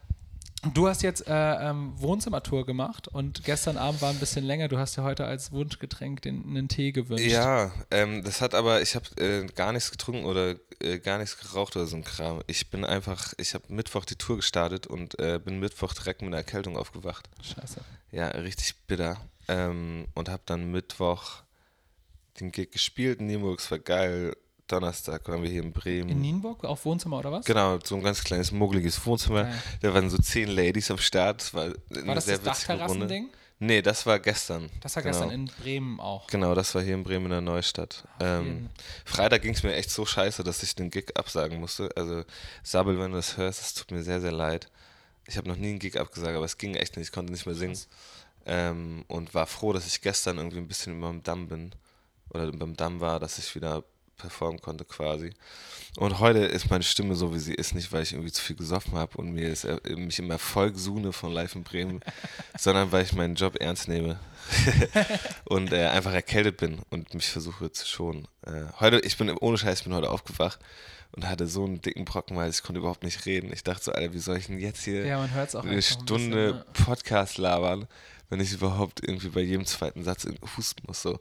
[0.74, 1.32] du hast jetzt äh,
[1.70, 4.68] ähm, Wohnzimmertour gemacht und gestern Abend war ein bisschen länger.
[4.68, 7.26] Du hast ja heute als Wunschgetränk den, einen Tee gewünscht.
[7.26, 11.38] ja ähm, das hat aber, ich habe äh, gar nichts getrunken oder äh, gar nichts
[11.38, 12.42] geraucht oder so ein Kram.
[12.46, 16.28] Ich bin einfach, ich habe Mittwoch die Tour gestartet und äh, bin Mittwoch direkt mit
[16.28, 17.28] einer Erkältung aufgewacht.
[17.42, 17.80] Scheiße.
[18.12, 19.18] Ja, richtig bitter.
[19.48, 21.42] Ähm, und habe dann Mittwoch
[22.40, 24.36] den Gig gespielt es war geil.
[24.66, 26.08] Donnerstag waren wir hier in Bremen.
[26.08, 27.44] In Nienburg auf Wohnzimmer oder was?
[27.44, 29.44] Genau, so ein ganz kleines, muggeliges Wohnzimmer.
[29.44, 29.62] Geil.
[29.80, 31.42] Da waren so zehn Ladies am Start.
[31.42, 32.42] Es war War das das.
[32.42, 33.30] Dachterrassending?
[33.58, 34.68] Nee, das war gestern.
[34.82, 35.14] Das war genau.
[35.14, 36.26] gestern in Bremen auch.
[36.26, 38.04] Genau, das war hier in Bremen in der Neustadt.
[38.20, 38.68] Ähm.
[39.06, 41.88] Freitag ging es mir echt so scheiße, dass ich den Gig absagen musste.
[41.96, 42.24] Also,
[42.62, 44.68] Sabel, wenn du das hörst, es tut mir sehr, sehr leid.
[45.26, 47.06] Ich habe noch nie einen Gig abgesagt, aber es ging echt nicht.
[47.06, 47.78] Ich konnte nicht mehr singen.
[48.44, 51.72] Ähm, und war froh, dass ich gestern irgendwie ein bisschen über dem Damm bin.
[52.30, 53.84] Oder beim Damm war, dass ich wieder
[54.16, 55.32] performen konnte quasi.
[55.96, 58.56] Und heute ist meine Stimme so, wie sie ist, nicht weil ich irgendwie zu viel
[58.56, 62.00] gesoffen habe und mir ist, äh, mich im Erfolg suhne von Live in Bremen,
[62.58, 64.18] sondern weil ich meinen Job ernst nehme
[65.44, 68.28] und äh, einfach erkältet bin und mich versuche zu schonen.
[68.42, 70.58] Äh, heute, ich bin ohne Scheiß, ich bin heute aufgewacht
[71.12, 73.50] und hatte so einen dicken Brocken, weil ich konnte überhaupt nicht reden.
[73.52, 76.52] Ich dachte so, Alter, wie soll ich denn jetzt hier Ja, eine einfach ein Stunde
[76.52, 76.64] bisschen, ne?
[76.84, 77.88] Podcast labern,
[78.28, 81.02] wenn ich überhaupt irgendwie bei jedem zweiten Satz husten muss.
[81.02, 81.18] So.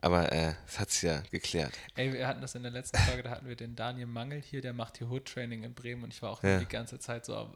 [0.00, 1.72] Aber äh, es hat sich ja geklärt.
[1.96, 4.60] Ey, wir hatten das in der letzten Folge, da hatten wir den Daniel Mangel hier,
[4.60, 6.58] der macht hier Hood-Training in Bremen und ich war auch Ja.
[6.58, 7.54] die ganze Zeit so am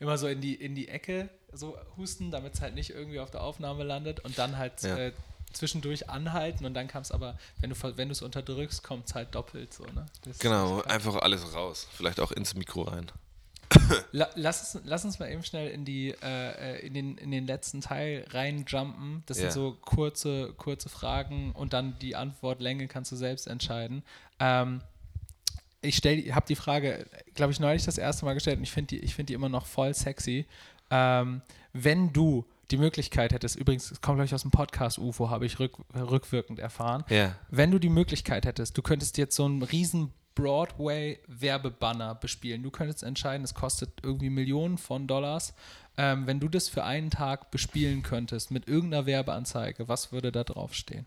[0.00, 3.30] immer so in die, in die Ecke so husten, damit es halt nicht irgendwie auf
[3.32, 4.96] der Aufnahme landet und dann halt Ja.
[4.96, 5.12] äh,
[5.52, 9.14] zwischendurch anhalten und dann kam es aber, wenn du wenn du es unterdrückst, kommt es
[9.14, 10.06] halt doppelt so, ne?
[10.22, 11.88] Das Genau, einfach alles raus.
[11.96, 13.10] Vielleicht auch ins Mikro rein.
[14.12, 17.30] La lass, uns, lass uns mal eben schnell in, die, äh, äh, in, den, in
[17.30, 19.22] den letzten Teil reinjumpen.
[19.26, 19.44] Das Ja.
[19.44, 24.02] sind so kurze, kurze Fragen und dann die Antwortlänge kannst du selbst entscheiden.
[24.40, 24.80] Ähm,
[25.80, 28.98] ich habe die Frage, glaube ich, neulich das erste Mal gestellt und ich finde die,
[28.98, 30.46] ich find die immer noch voll sexy.
[30.90, 31.42] Ähm,
[31.72, 35.46] wenn du die Möglichkeit hättest, übrigens, es kommt, glaube ich, aus dem Podcast UFO, habe
[35.46, 37.04] ich rück, rückwirkend erfahren.
[37.08, 37.34] Ja.
[37.50, 42.62] Wenn du die Möglichkeit hättest, du könntest jetzt so einen riesen Broadway-Werbebanner bespielen.
[42.62, 45.54] Du könntest entscheiden, es kostet irgendwie Millionen von Dollars.
[45.96, 50.44] Ähm, wenn du das für einen Tag bespielen könntest mit irgendeiner Werbeanzeige, was würde da
[50.44, 51.06] draufstehen?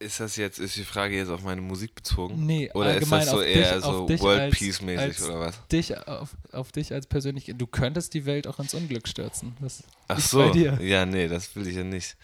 [0.00, 2.46] Ist das jetzt, ist die Frage jetzt auf meine Musik bezogen?
[2.46, 5.66] Nee, Oder ist das so eher dich- so World Peace-mäßig oder was?
[5.68, 7.52] Dich auf, auf dich als persönlich.
[7.56, 9.56] Du könntest die Welt auch ins Unglück stürzen.
[9.60, 10.44] Das Ach so.
[10.54, 12.16] Ja, nee, das will ich ja nicht.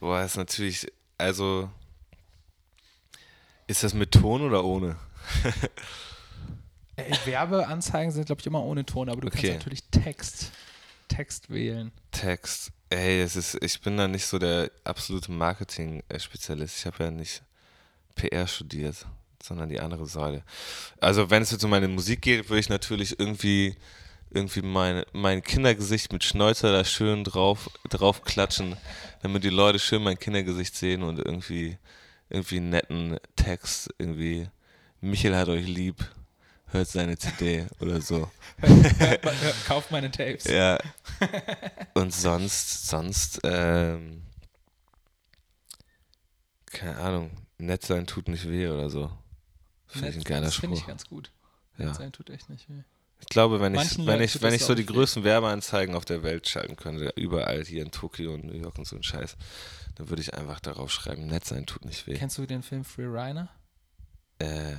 [0.00, 0.86] Boah, ist natürlich,
[1.18, 1.68] also,
[3.66, 4.96] ist das mit Ton oder ohne?
[6.96, 9.36] Äh, Werbeanzeigen sind, glaube ich, immer ohne Ton, aber du Okay.
[9.48, 10.52] kannst natürlich Text,
[11.08, 11.92] Text wählen.
[12.10, 12.70] Text.
[12.88, 16.78] Ey, es ist, ich bin da nicht so der absolute Marketing-Spezialist.
[16.78, 17.42] Ich habe ja nicht
[18.14, 19.04] PR studiert,
[19.42, 20.42] sondern die andere Säule.
[21.00, 23.76] Also, wenn es jetzt um meine Musik geht, würde ich natürlich irgendwie,
[24.30, 28.76] irgendwie mein, mein Kindergesicht mit Schnäuzer da schön drauf, drauf klatschen,
[29.22, 31.76] damit die Leute schön mein Kindergesicht sehen und irgendwie,
[32.28, 34.48] irgendwie einen netten Text, irgendwie,
[35.00, 35.96] Michel hat euch lieb,
[36.68, 38.30] hört seine CD oder so.
[39.66, 40.44] Kauf meine Tapes.
[40.44, 40.78] Ja.
[41.94, 44.22] Und sonst, sonst, ähm,
[46.66, 49.10] keine Ahnung, nett sein tut nicht weh oder so.
[49.86, 50.82] Finde ich ein geiler das finde Spruch.
[50.82, 51.30] ich ganz gut.
[51.78, 51.94] Ja.
[51.94, 52.82] Sein tut echt nicht weh.
[53.20, 56.04] Ich glaube, wenn ich, Manchen wenn Leuten ich, wenn ich so die größten Werbeanzeigen auf
[56.04, 59.36] der Welt schalten könnte, überall hier in Tokio und New York und so ein Scheiß,
[59.96, 62.14] dann würde ich einfach darauf schreiben, nett sein tut nicht weh.
[62.14, 63.48] Kennst du den Film Free Reiner?
[64.38, 64.74] Äh,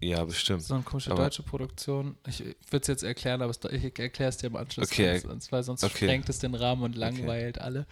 [0.00, 0.62] ja, bestimmt.
[0.62, 2.16] So eine komische Aber- deutsche Produktion.
[2.26, 4.90] Ich würde es jetzt erklären, aber ich erkläre es dir im Anschluss.
[4.90, 5.18] Okay.
[5.18, 6.06] Sonst, weil sonst Okay.
[6.06, 7.86] sprengt es den Rahmen und langweilt alle.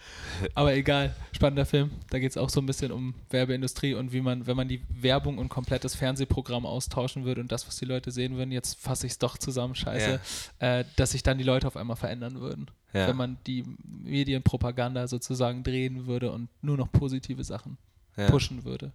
[0.53, 1.91] Aber egal, spannender Film.
[2.09, 4.81] Da geht es auch so ein bisschen um Werbeindustrie und wie man, wenn man die
[4.89, 9.05] Werbung und komplettes Fernsehprogramm austauschen würde und das, was die Leute sehen würden, jetzt fasse
[9.05, 10.19] ich es doch zusammen, scheiße,
[10.59, 12.71] äh, dass sich dann die Leute auf einmal verändern würden.
[12.93, 13.07] Ja.
[13.09, 17.77] Wenn man die Medienpropaganda sozusagen drehen würde und nur noch positive Sachen
[18.15, 18.29] ja.
[18.29, 18.93] pushen würde.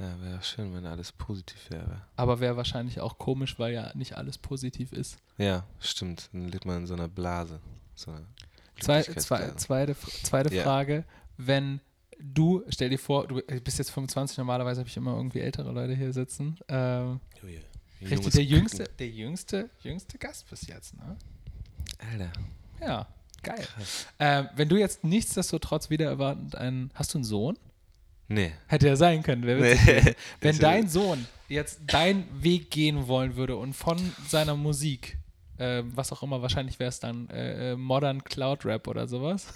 [0.00, 2.00] Ja, wäre schön, wenn alles positiv wäre.
[2.16, 5.18] Aber wäre wahrscheinlich auch komisch, weil ja nicht alles positiv ist.
[5.36, 6.30] Ja, stimmt.
[6.32, 7.60] Dann lebt man in so einer Blase.
[7.94, 8.24] So einer
[8.80, 10.62] Zwei, zwei, zweite zweite Ja.
[10.62, 11.04] Frage.
[11.36, 11.80] Wenn
[12.18, 15.94] du, stell dir vor, du bist jetzt 25, normalerweise habe ich immer irgendwie ältere Leute
[15.94, 16.58] hier sitzen.
[16.68, 17.60] Ähm, Oh yeah.
[18.00, 21.16] richtig, der jüngste, der jüngste, jüngste Gast bis jetzt, ne?
[22.10, 22.32] Alter.
[22.80, 23.06] Ja,
[23.42, 23.66] geil.
[24.18, 27.58] Ähm, wenn du jetzt nichtsdestotrotz wieder erwartend einen, hast du einen Sohn?
[28.30, 28.52] Nee.
[28.68, 29.42] Hätte ja sein können.
[29.44, 29.76] Nee.
[30.40, 35.18] Wenn dein Sohn jetzt deinen Weg gehen wollen würde und von seiner Musik,
[35.58, 39.48] äh, was auch immer, wahrscheinlich wäre es dann äh, äh, Modern Cloud Rap oder sowas.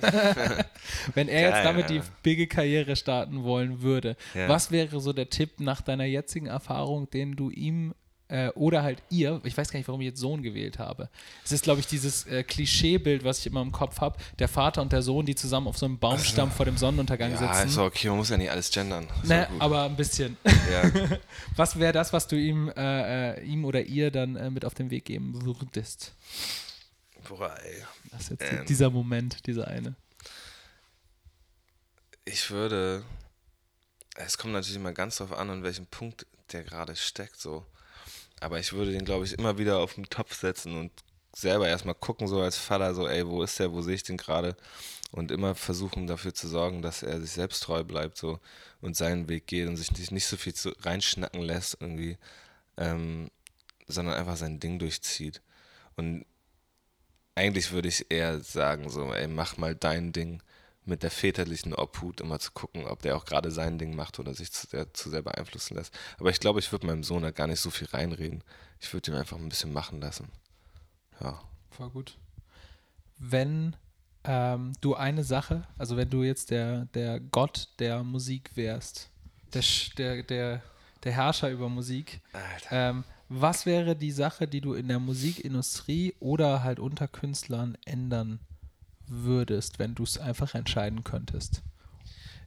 [1.14, 4.48] Wenn er jetzt damit die bigge Karriere starten wollen würde, Ja.
[4.48, 7.94] was wäre so der Tipp nach deiner jetzigen Erfahrung, den du ihm
[8.32, 11.08] äh, oder halt ihr, ich weiß gar nicht, warum ich jetzt Sohn gewählt habe.
[11.44, 14.80] Es ist, glaube ich, dieses äh, Klischeebild, was ich immer im Kopf habe, der Vater
[14.82, 17.68] und der Sohn, die zusammen auf so einem Baumstamm vor dem Sonnenuntergang Ja, sitzen.
[17.68, 19.06] ist doch okay, man muss ja nicht alles gendern.
[19.22, 20.36] Ist Ne, aber ein bisschen.
[20.44, 20.90] ja.
[21.56, 24.74] Was wäre das, was du ihm, äh, äh, ihm oder ihr dann äh, mit auf
[24.74, 26.14] den Weg geben würdest?
[27.28, 27.84] Boah, ey.
[28.10, 28.66] Das ist jetzt Ähm.
[28.66, 29.94] dieser Moment, dieser eine.
[32.24, 33.04] Ich würde.
[34.16, 37.64] Es kommt natürlich immer ganz drauf an, an welchem Punkt der gerade steckt, so.
[38.42, 40.90] Aber ich würde den, glaube ich, immer wieder auf den Topf setzen und
[41.34, 44.16] selber erstmal gucken, so als Vater, so, ey, wo ist der, wo sehe ich den
[44.16, 44.56] gerade?
[45.12, 48.40] Und immer versuchen dafür zu sorgen, dass er sich selbst treu bleibt, so
[48.80, 52.18] und seinen Weg geht und sich nicht, nicht so viel zu, reinschnacken lässt, irgendwie,
[52.76, 53.30] ähm,
[53.86, 55.40] sondern einfach sein Ding durchzieht.
[55.96, 56.26] Und
[57.36, 60.42] eigentlich würde ich eher sagen, so, ey, mach mal dein Ding
[60.84, 64.34] mit der väterlichen Obhut, immer zu gucken, ob der auch gerade sein Ding macht oder
[64.34, 65.96] sich zu sehr, zu sehr beeinflussen lässt.
[66.18, 68.42] Aber ich glaube, ich würde meinem Sohn da gar nicht so viel reinreden.
[68.80, 70.28] Ich würde ihn einfach ein bisschen machen lassen.
[71.20, 71.40] Ja.
[71.70, 72.18] Voll gut.
[73.18, 73.76] Wenn
[74.24, 79.10] ähm, du eine Sache, also wenn du jetzt der, der Gott der Musik wärst,
[79.54, 79.62] der,
[79.96, 80.62] der, der,
[81.04, 82.20] der Herrscher über Musik,
[82.70, 88.40] ähm, was wäre die Sache, die du in der Musikindustrie oder halt unter Künstlern ändern
[89.12, 91.62] würdest, wenn du es einfach entscheiden könntest?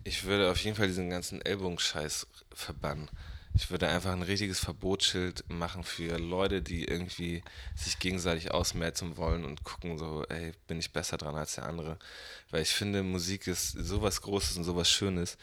[0.04, 3.10] Ich würde auf jeden Fall diesen ganzen Ellbogenscheiß verbannen.
[3.58, 7.42] Ich würde einfach ein richtiges Verbotsschild machen für Leute, die irgendwie
[7.74, 11.98] sich gegenseitig ausmerzen wollen und gucken so, ey, bin ich besser dran als der andere.
[12.52, 15.38] Weil ich finde, Musik ist sowas Großes und sowas Schönes,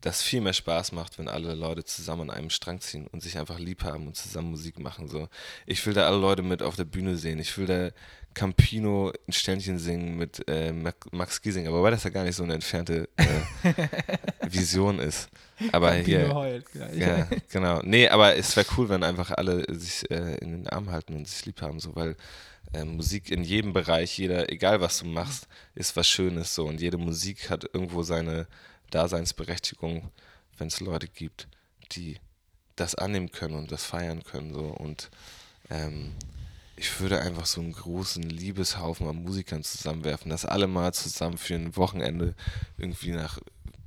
[0.00, 3.36] das viel mehr Spaß macht, wenn alle Leute zusammen an einem Strang ziehen und sich
[3.38, 5.08] einfach lieb haben und zusammen Musik machen.
[5.08, 5.28] So.
[5.66, 7.40] Ich will da alle Leute mit auf der Bühne sehen.
[7.40, 7.90] Ich will da
[8.34, 12.54] Campino ein Sternchen singen mit äh, Max Giesinger, wobei das ja gar nicht so eine
[12.54, 13.74] entfernte äh,
[14.48, 15.28] Vision ist.
[15.72, 16.64] Aber Campino hier, heult.
[16.74, 17.80] Ja, ja, genau.
[17.82, 21.26] Nee, aber es wäre cool, wenn einfach alle sich äh, in den Arm halten und
[21.26, 22.16] sich lieb haben, so, weil
[22.72, 26.80] äh, Musik in jedem Bereich, jeder, egal was du machst, ist was Schönes so und
[26.80, 28.46] jede Musik hat irgendwo seine
[28.90, 30.10] Daseinsberechtigung,
[30.58, 31.48] wenn es Leute gibt,
[31.92, 32.18] die
[32.76, 35.10] das annehmen können und das feiern können so und
[35.70, 36.12] ähm,
[36.78, 41.54] ich würde einfach so einen großen Liebeshaufen an Musikern zusammenwerfen, dass alle mal zusammen für
[41.54, 42.34] ein Wochenende
[42.76, 43.38] irgendwie nach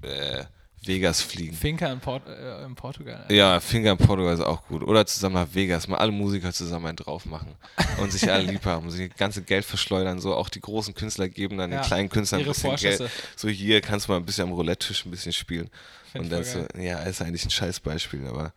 [0.02, 0.46] äh,
[0.84, 1.56] Vegas fliegen.
[1.56, 3.26] Finca in, Port äh, in Portugal.
[3.30, 4.82] Ja, Finger in Portugal ist auch gut.
[4.82, 7.56] Oder zusammen nach Vegas, mal alle Musiker zusammen einen drauf machen
[8.00, 11.30] und sich alle lieb haben, sich das ganze Geld verschleudern, so auch die großen Künstler
[11.30, 12.98] geben dann Ja, den kleinen Künstlern ein bisschen Vorschüsse.
[12.98, 13.12] Geld.
[13.36, 15.70] So hier kannst du mal ein bisschen am Roulette-Tisch ein bisschen spielen.
[16.12, 18.52] Find und dann so, ja, ist eigentlich ein Scheißbeispiel, aber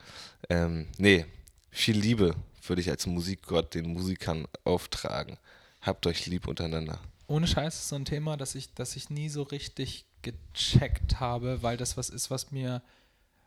[0.49, 1.27] ähm, nee,
[1.75, 2.35] viel Liebe
[2.67, 5.39] würde ich als Musikgott den Musikern auftragen.
[5.81, 6.99] Habt euch lieb untereinander.
[7.27, 11.63] Ohne Scheiß ist so ein Thema, das ich, das ich nie so richtig gecheckt habe,
[11.63, 12.83] weil das was ist, was mir,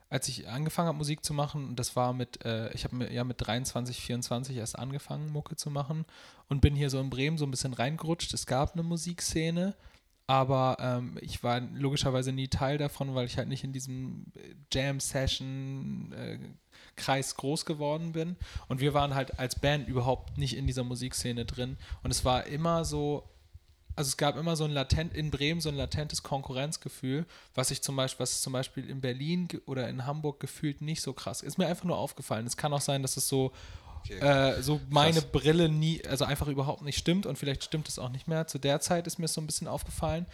[0.09, 3.37] als ich angefangen habe, Musik zu machen, das war mit, äh, ich habe ja mit
[3.39, 6.05] 23, 24 erst angefangen, Mucke zu machen
[6.49, 8.33] und bin hier so in Bremen so ein bisschen reingerutscht.
[8.33, 9.75] Es gab eine Musikszene,
[10.27, 14.25] aber ähm, ich war logischerweise nie Teil davon, weil ich halt nicht in diesem
[16.97, 18.35] Jam-Session-Kreis groß geworden bin.
[18.67, 21.77] Und wir waren halt als Band überhaupt nicht in dieser Musikszene drin.
[22.03, 23.23] Und es war immer so,
[23.95, 27.25] also es gab immer so ein latent, in Bremen so ein latentes Konkurrenzgefühl,
[27.55, 31.13] was ich zum Beispiel, was zum Beispiel in Berlin oder in Hamburg gefühlt nicht so
[31.13, 31.57] krass ist.
[31.57, 32.45] mir einfach nur aufgefallen.
[32.45, 33.51] Es kann auch sein, dass es so
[33.99, 34.19] okay.
[34.19, 35.31] äh, so meine Krass.
[35.31, 38.47] Brille nie, also einfach überhaupt nicht stimmt und vielleicht stimmt es auch nicht mehr.
[38.47, 40.25] Zu der Zeit ist mir so ein bisschen aufgefallen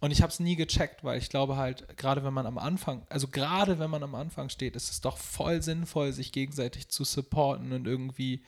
[0.00, 3.02] und ich habe es nie gecheckt, weil ich glaube halt, gerade wenn man am Anfang,
[3.08, 7.04] also gerade wenn man am Anfang steht, ist es doch voll sinnvoll, sich gegenseitig zu
[7.04, 8.42] supporten und irgendwie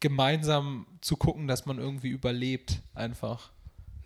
[0.00, 3.50] gemeinsam zu gucken, dass man irgendwie überlebt, einfach.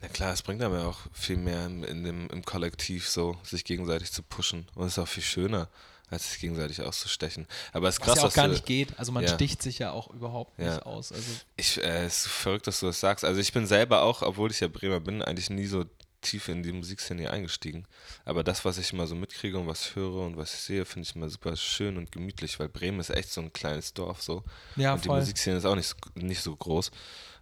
[0.03, 4.13] Ja klar, es bringt aber auch viel mehr in dem, im Kollektiv so, sich gegenseitig
[4.13, 4.67] zu pushen.
[4.75, 5.69] Und es ist auch viel schöner
[6.11, 7.47] als sich gegenseitig auszustechen.
[7.73, 8.99] Aber es ist krass, was ja auch gar nicht geht.
[8.99, 9.35] Also man ja.
[9.35, 10.83] sticht sich ja auch überhaupt nicht ja.
[10.83, 11.13] aus.
[11.13, 13.25] Also ich, äh, es ist verrückt, dass du das sagst.
[13.25, 15.85] Also ich bin selber auch, obwohl ich ja Bremer bin, eigentlich nie so
[16.21, 17.87] tief in die Musikszene eingestiegen.
[18.25, 21.09] Aber das, was ich immer so mitkriege und was höre und was ich sehe, finde
[21.09, 24.43] ich immer super schön und gemütlich, weil Bremen ist echt so ein kleines Dorf so.
[24.77, 25.17] Ja, und voll.
[25.17, 26.91] die Musikszene ist auch nicht, nicht so groß.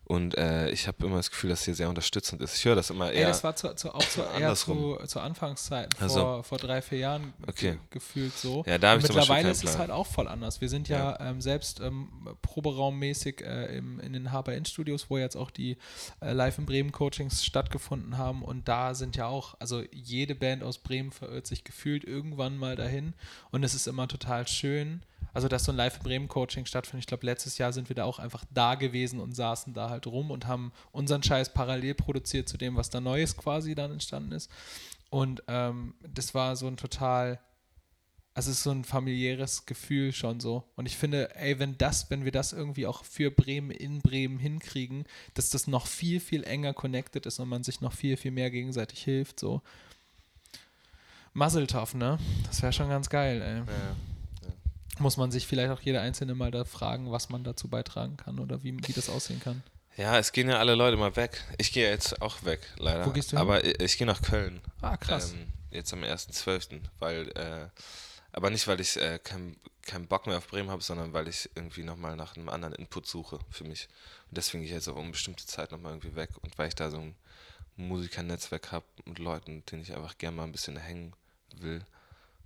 [0.04, 2.56] Und äh, ich habe immer das Gefühl, dass hier sehr unterstützend ist.
[2.56, 3.20] Ich höre das immer eher.
[3.20, 6.42] Ey, das war zu, zu, auch zu, eher zu, zu Anfangszeiten, vor, also.
[6.42, 7.78] vor drei, vier Jahren okay.
[7.90, 8.64] gefühlt so.
[8.66, 10.60] Ja, da habe ich Mittlerweile ist es halt auch voll anders.
[10.60, 11.30] Wir sind ja, ja.
[11.30, 12.08] Ähm, selbst ähm,
[12.42, 15.76] proberaummäßig äh, im, in den HBN-Studios, wo jetzt auch die
[16.20, 18.42] äh, Live in Bremen Coachings stattgefunden haben.
[18.42, 22.74] Und da sind ja auch, also jede Band aus Bremen verirrt sich gefühlt irgendwann mal
[22.74, 23.14] dahin.
[23.52, 25.02] Und es ist immer total schön
[25.34, 27.04] also dass so ein Live-Bremen-Coaching stattfindet.
[27.04, 30.06] Ich glaube, letztes Jahr sind wir da auch einfach da gewesen und saßen da halt
[30.06, 34.32] rum und haben unseren Scheiß parallel produziert zu dem, was da Neues quasi dann entstanden
[34.32, 34.50] ist.
[35.10, 37.38] Und ähm, das war so ein total,
[38.34, 40.64] also es ist so ein familiäres Gefühl schon so.
[40.76, 44.38] Und ich finde, ey, wenn das, wenn wir das irgendwie auch für Bremen in Bremen
[44.38, 45.04] hinkriegen,
[45.34, 48.50] dass das noch viel, viel enger connected ist und man sich noch viel, viel mehr
[48.50, 49.62] gegenseitig hilft, so.
[51.34, 52.18] Muzzletough, ne?
[52.46, 53.58] Das wäre schon ganz geil, ey.
[53.58, 53.96] Ja
[54.98, 58.38] muss man sich vielleicht auch jeder Einzelne mal da fragen, was man dazu beitragen kann
[58.38, 59.62] oder wie, wie das aussehen kann.
[59.96, 61.44] Ja, es gehen ja alle Leute mal weg.
[61.58, 63.04] Ich gehe jetzt auch weg, leider.
[63.04, 63.42] Wo gehst du hin?
[63.42, 64.60] Aber ich, ich gehe nach Köln.
[64.80, 65.32] Ah, krass.
[65.32, 67.68] Ähm, jetzt am 1.12., weil, äh,
[68.32, 71.50] aber nicht, weil ich äh, keinen kein Bock mehr auf Bremen habe, sondern weil ich
[71.54, 73.88] irgendwie nochmal nach einem anderen Input suche für mich.
[74.30, 76.74] Und deswegen gehe ich jetzt auch um bestimmte Zeit nochmal irgendwie weg und weil ich
[76.74, 77.16] da so ein
[77.76, 81.14] Musikernetzwerk habe mit Leuten, denen ich einfach gerne mal ein bisschen hängen
[81.56, 81.84] will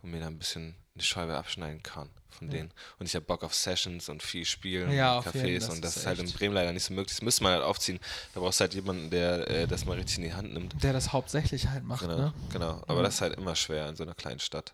[0.03, 2.71] und mir da ein bisschen eine Scheibe abschneiden kann von denen.
[2.99, 6.07] Und ich habe Bock auf Sessions und viel Spielen ja, und Cafés und das ist,
[6.07, 7.17] halt in Bremen leider nicht so möglich.
[7.17, 7.99] Das müsste man halt aufziehen.
[8.35, 10.83] Da brauchst du halt jemanden, der äh, das mal richtig in die Hand nimmt.
[10.83, 12.35] Der das hauptsächlich halt macht, genau, ne?
[12.53, 13.03] Genau, aber ja.
[13.05, 14.73] das ist halt immer schwer in so einer kleinen Stadt.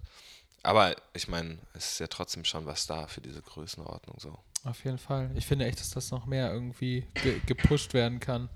[0.62, 4.38] Aber ich meine, es ist ja trotzdem schon was da für diese Größenordnung so.
[4.64, 5.30] Auf jeden Fall.
[5.34, 8.48] Ich finde echt, dass das noch mehr irgendwie ge gepusht werden kann.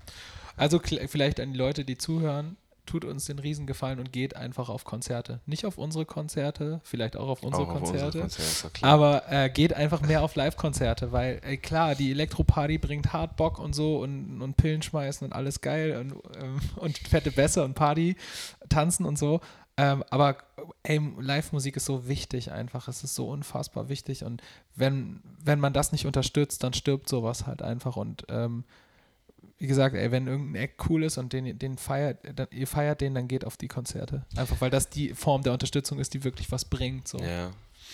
[0.55, 2.55] Also vielleicht an die Leute, die zuhören,
[2.87, 5.39] tut uns den Riesengefallen und geht einfach auf Konzerte.
[5.45, 9.49] Nicht auf unsere Konzerte, vielleicht auch auf unsere auch Konzerte, auf unsere Konzerte aber äh,
[9.49, 13.99] geht einfach mehr auf Live-Konzerte, weil äh, klar, die Elektro-Party bringt hart Bock und so
[13.99, 18.15] und, und Pillen schmeißen und alles geil und, ähm, und fette Bässe und Party,
[18.69, 19.41] tanzen und so.
[19.79, 20.37] Ähm, aber
[20.81, 22.87] ey, Live-Musik ist so wichtig einfach.
[22.87, 24.23] Es ist so unfassbar wichtig.
[24.23, 24.41] Und
[24.75, 27.95] wenn, wenn man das nicht unterstützt, dann stirbt sowas halt einfach.
[27.95, 28.63] Und ähm,
[29.59, 33.01] wie gesagt, ey, wenn irgendein Eck cool ist und den, den feiert, dann, ihr feiert
[33.01, 34.25] den, dann geht auf die Konzerte.
[34.35, 37.07] Einfach weil das die Form der Unterstützung ist, die wirklich was bringt.
[37.07, 37.17] So.
[37.19, 37.51] Ja.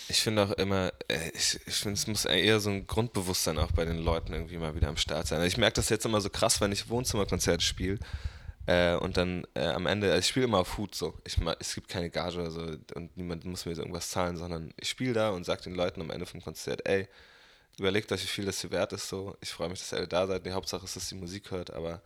[0.08, 3.72] Ich finde auch immer, äh, ich, ich finde, es muss eher so ein Grundbewusstsein auch
[3.72, 5.38] bei den Leuten irgendwie mal wieder am Start sein.
[5.38, 7.98] Also ich merke das jetzt immer so krass, wenn ich Wohnzimmerkonzerte spiele.
[8.66, 11.14] Äh, und dann äh, am Ende, also ich spiele immer auf Hut so.
[11.24, 12.60] Ich, es gibt keine Gage oder so
[12.94, 16.00] und niemand muss mir jetzt irgendwas zahlen, sondern ich spiele da und sage den Leuten
[16.00, 17.08] am Ende vom Konzert, ey,
[17.78, 19.08] überlegt euch, wie viel das hier wert ist.
[19.08, 19.36] So.
[19.40, 20.46] Ich freue mich, dass ihr alle da seid.
[20.46, 22.02] Die Hauptsache ist, dass die Musik hört, aber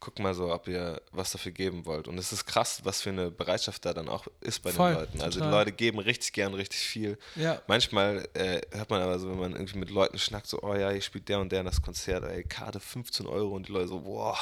[0.00, 2.08] guckt mal so, ob ihr was dafür geben wollt.
[2.08, 5.00] Und es ist krass, was für eine Bereitschaft da dann auch ist bei Voll, den
[5.00, 5.22] Leuten.
[5.22, 7.18] Also die Leute geben richtig gern richtig viel.
[7.36, 7.60] Ja.
[7.66, 10.90] Manchmal äh, hört man aber so, wenn man irgendwie mit Leuten schnackt, so, oh ja,
[10.90, 13.88] hier spielt der und der in das Konzert, ey, Karte 15 Euro und die Leute
[13.88, 14.38] so, boah,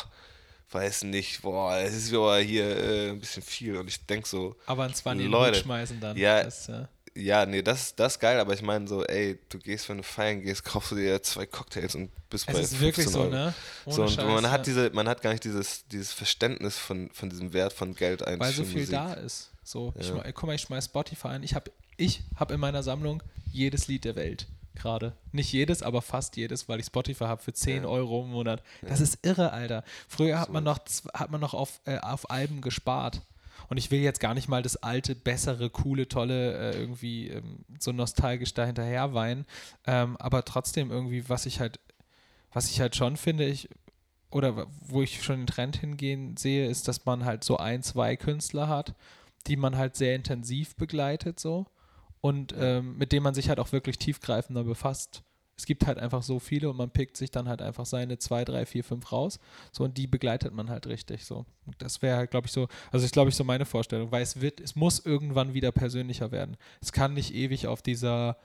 [0.70, 3.76] weiß nicht, boah, es ist aber hier äh, ein bisschen viel.
[3.76, 6.16] Und ich denke so, aber 20 Leute schmeißen dann.
[6.16, 9.58] Ja, das, ja ja, nee, das, das ist geil, aber ich meine so, ey, du
[9.58, 12.72] gehst, wenn du feiern gehst, kaufst du dir zwei Cocktails und bist es bei Es
[12.72, 13.30] ist wirklich so, Euro.
[13.30, 13.54] ne?
[13.84, 14.50] Ohne so, und Scheiß, man ja.
[14.50, 18.22] hat diese, man hat gar nicht dieses, dieses Verständnis von, von diesem Wert von Geld
[18.26, 18.38] ein.
[18.38, 18.90] Weil so viel Musik.
[18.90, 19.50] da ist.
[19.64, 20.24] So, ja.
[20.26, 21.42] ich, guck mal, ich schmeiß Spotify ein.
[21.42, 25.14] Ich habe ich hab in meiner Sammlung jedes Lied der Welt gerade.
[25.32, 27.88] Nicht jedes, aber fast jedes, weil ich Spotify habe für 10 ja.
[27.88, 28.62] Euro im Monat.
[28.82, 29.82] Das ist irre, Alter.
[30.06, 30.78] Früher hat man noch,
[31.14, 33.22] hat man noch auf, äh, auf Alben gespart.
[33.68, 37.64] Und ich will jetzt gar nicht mal das alte, bessere, coole, tolle äh, irgendwie ähm,
[37.78, 39.46] so nostalgisch da hinterher weinen.
[39.86, 41.80] Ähm, aber trotzdem irgendwie, was ich halt,
[42.52, 43.68] was ich halt schon finde, ich,
[44.30, 48.16] oder wo ich schon den Trend hingehen sehe, ist, dass man halt so ein, zwei
[48.16, 48.94] Künstler hat,
[49.46, 51.66] die man halt sehr intensiv begleitet so.
[52.20, 55.22] Und ähm, mit denen man sich halt auch wirklich tiefgreifender befasst
[55.56, 58.44] es gibt halt einfach so viele und man pickt sich dann halt einfach seine zwei,
[58.44, 59.38] drei, vier, fünf raus.
[59.72, 61.24] So und die begleitet man halt richtig.
[61.24, 61.46] So.
[61.64, 64.22] Und das wäre halt, glaube ich, so, also ist, glaube ich, so meine Vorstellung, weil
[64.22, 66.56] es wird, es muss irgendwann wieder persönlicher werden.
[66.82, 68.36] Es kann nicht ewig auf dieser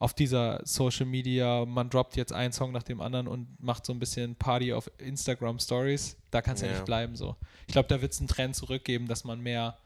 [0.00, 3.92] auf dieser Social Media, man droppt jetzt einen Song nach dem anderen und macht so
[3.92, 6.68] ein bisschen Party auf Instagram Stories, da kann es ja.
[6.68, 6.72] ja.
[6.72, 7.36] nicht bleiben so.
[7.66, 9.76] Ich glaube, da wird es einen Trend zurückgeben, dass man mehr,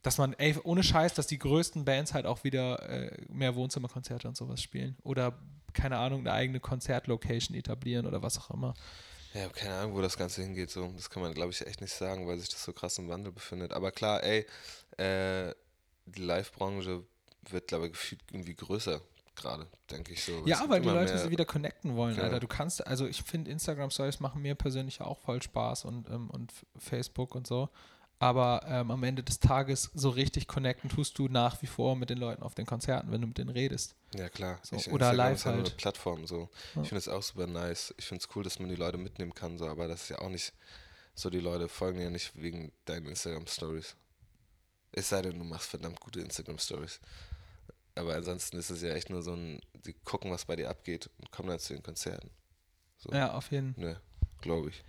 [0.00, 4.26] dass man, ey, ohne Scheiß, dass die größten Bands halt auch wieder äh, mehr Wohnzimmerkonzerte
[4.26, 4.96] und sowas spielen.
[5.02, 5.38] Oder,
[5.74, 8.74] keine Ahnung, eine eigene Konzertlocation etablieren oder was auch immer.
[9.34, 10.70] Ja, ich habe keine Ahnung, wo das Ganze hingeht.
[10.70, 10.92] So.
[10.96, 13.32] Das kann man, glaube ich, echt nicht sagen, weil sich das so krass im Wandel
[13.32, 13.72] befindet.
[13.72, 14.46] Aber klar, ey,
[14.98, 15.54] äh,
[16.06, 17.04] die Live-Branche
[17.48, 19.00] wird, glaube ich, gefühlt irgendwie größer
[19.34, 20.42] gerade, denke ich so.
[20.46, 22.24] Ja, weil die Leute sie wieder connecten wollen, ja.
[22.24, 22.40] Alter.
[22.40, 26.52] Du kannst, also ich finde Instagram-Stories machen mir persönlich auch voll Spaß und, ähm, und
[26.76, 27.70] Facebook und so.
[28.18, 32.08] Aber ähm, am Ende des Tages so richtig connecten tust du nach wie vor mit
[32.08, 33.96] den Leuten auf den Konzerten, wenn du mit denen redest.
[34.14, 34.60] Ja, klar.
[34.62, 35.58] So, ich, oder live ist halt.
[35.58, 36.48] eine Plattform so.
[36.76, 36.82] Ja.
[36.82, 37.92] Ich finde es auch super nice.
[37.98, 40.18] Ich finde es cool, dass man die Leute mitnehmen kann, so, aber das ist ja
[40.20, 40.52] auch nicht
[41.14, 43.96] so, die Leute folgen ja nicht wegen deinen Instagram-Stories.
[44.92, 47.00] Es sei denn, du machst verdammt gute Instagram-Stories.
[47.94, 51.10] Aber ansonsten ist es ja echt nur so ein, die gucken, was bei dir abgeht
[51.18, 52.30] und kommen dann zu den Konzerten.
[52.96, 53.12] So.
[53.12, 53.84] Ja, auf jeden Fall.
[53.84, 54.00] Ne,
[54.40, 54.82] glaube ich.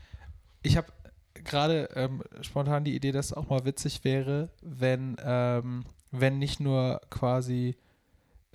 [0.61, 0.91] Ich habe
[1.33, 6.59] gerade ähm, spontan die Idee, dass es auch mal witzig wäre, wenn, ähm, wenn nicht
[6.59, 7.75] nur quasi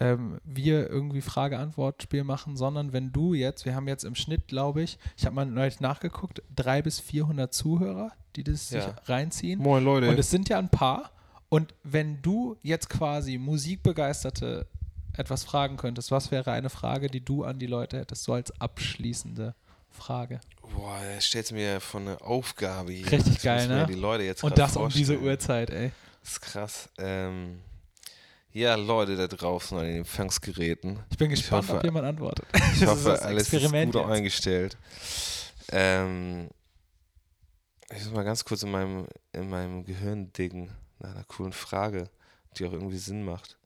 [0.01, 4.83] ähm, wir irgendwie Frage-Antwort-Spiel machen, sondern wenn du jetzt, wir haben jetzt im Schnitt, glaube
[4.83, 8.83] ich, ich habe mal neulich nachgeguckt, drei bis 400 Zuhörer, die das ja.
[8.83, 9.61] sich reinziehen.
[9.61, 10.09] Moin Leute.
[10.09, 11.11] Und es sind ja ein paar.
[11.49, 14.67] Und wenn du jetzt quasi Musikbegeisterte
[15.15, 18.53] etwas fragen könntest, was wäre eine Frage, die du an die Leute hättest, so als
[18.61, 19.55] abschließende
[19.91, 20.41] Frage?
[20.75, 23.11] Boah, er stellt mir von einer Aufgabe hier.
[23.11, 23.87] Richtig das geil, ne?
[23.87, 24.85] Die Leute jetzt Und das vorstellen.
[24.87, 25.93] um diese Uhrzeit, ey.
[26.21, 26.89] Das ist krass.
[26.99, 27.61] Ähm,
[28.53, 31.01] ja, Leute da draußen an den Empfangsgeräten.
[31.11, 32.47] Ich bin gespannt, ich hoffe, ob jemand antwortet.
[32.75, 33.97] Ich hoffe, alles ist gut jetzt.
[33.97, 34.77] eingestellt.
[35.71, 36.49] Ähm,
[37.91, 42.11] ich muss mal ganz kurz in meinem, in meinem Gehirn diggen nach einer coolen Frage,
[42.57, 43.57] die auch irgendwie Sinn macht.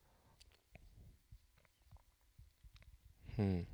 [3.36, 3.66] Hm.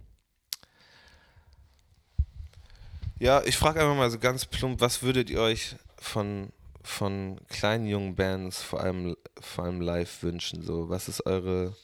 [3.19, 6.51] Ja, ich frage einfach mal so ganz plump, was würdet ihr euch von,
[6.83, 10.63] von kleinen jungen Bands, vor allem, vor allem live wünschen?
[10.63, 11.75] So, was ist eure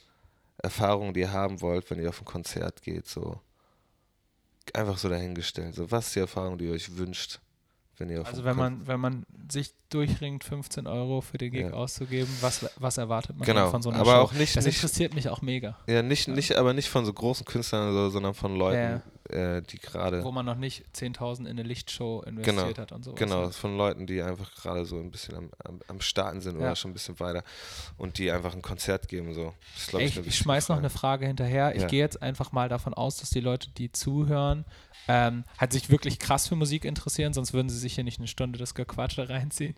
[0.58, 3.06] Erfahrung, die ihr haben wollt, wenn ihr auf ein Konzert geht?
[3.06, 3.40] So,
[4.72, 5.74] einfach so dahingestellt.
[5.74, 7.40] So, was ist die Erfahrung, die ihr euch wünscht?
[7.96, 11.70] Wenn ihr also wenn man, wenn man sich durchringt, 15 Euro für den Gig ja.
[11.72, 13.70] auszugeben, was, was erwartet man genau.
[13.70, 14.18] von so einer aber Show?
[14.18, 15.78] Auch nicht, das nicht, interessiert mich auch mega.
[15.86, 16.34] Ja, nicht, ja.
[16.34, 19.02] nicht, aber nicht von so großen Künstlern, so, sondern von Leuten, ja.
[19.30, 20.22] Äh, die gerade...
[20.24, 22.78] Wo man noch nicht 10.000 in eine Lichtshow investiert genau.
[22.78, 23.14] hat und so.
[23.14, 26.76] Genau, von Leuten, die einfach gerade so ein bisschen am, am, am Starten sind oder
[26.76, 27.42] schon ein bisschen weiter
[27.96, 29.32] und die einfach ein Konzert geben.
[29.34, 29.54] So.
[29.74, 31.74] Das Ey, ich, ich schmeiß noch eine Frage hinterher.
[31.74, 34.64] Ich gehe jetzt einfach mal davon aus, dass die Leute, die zuhören,
[35.08, 38.28] ähm, halt sich wirklich krass für Musik interessieren, sonst würden sie sich hier nicht eine
[38.28, 39.74] Stunde das Gequatsche reinziehen.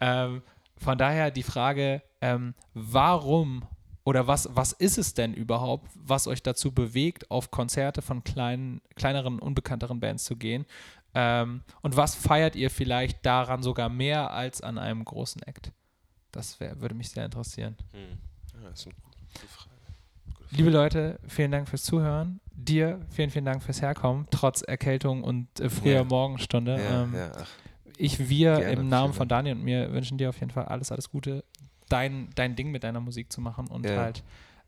[0.00, 0.42] Ähm,
[0.76, 3.64] von daher die Frage, ähm, warum
[4.08, 8.80] oder was, was ist es denn überhaupt, was euch dazu bewegt, auf Konzerte von kleinen,
[8.94, 10.64] kleineren, unbekannteren Bands zu gehen?
[11.12, 15.72] Ähm, und was feiert ihr vielleicht daran sogar mehr als an einem großen Act?
[16.32, 17.76] Das wär, würde mich sehr interessieren.
[17.92, 18.18] Hm.
[18.54, 19.76] Ja, das ist eine gute Frage.
[20.24, 20.56] Gute Frage.
[20.56, 25.60] Liebe Leute, vielen Dank fürs Zuhören dir vielen, vielen Dank fürs Herkommen, trotz Erkältung und
[25.60, 26.04] äh, früher ja.
[26.04, 26.76] Morgenstunde.
[26.76, 27.14] Ja, ähm,
[27.96, 30.92] ich, wir Gerne, im Namen von Daniel und mir wünschen dir auf jeden Fall alles,
[30.92, 31.44] alles Gute,
[31.88, 34.22] dein, dein Ding mit deiner Musik zu machen und halt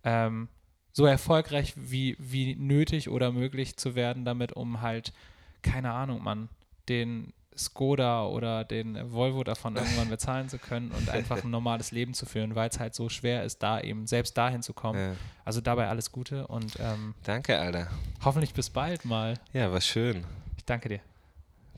[0.05, 0.49] ähm,
[0.93, 5.13] so erfolgreich wie, wie nötig oder möglich zu werden damit, um halt,
[5.63, 6.49] keine Ahnung, man,
[6.89, 12.15] den Skoda oder den Volvo davon irgendwann bezahlen zu können und einfach ein normales Leben
[12.15, 14.99] zu führen, weil es halt so schwer ist, da eben selbst dahin zu kommen.
[14.99, 15.17] Ja.
[15.45, 17.89] Also dabei alles Gute und ähm, danke, Alter.
[18.25, 19.35] Hoffentlich bis bald mal.
[19.53, 20.25] Ja, war schön.
[20.57, 21.01] Ich danke dir.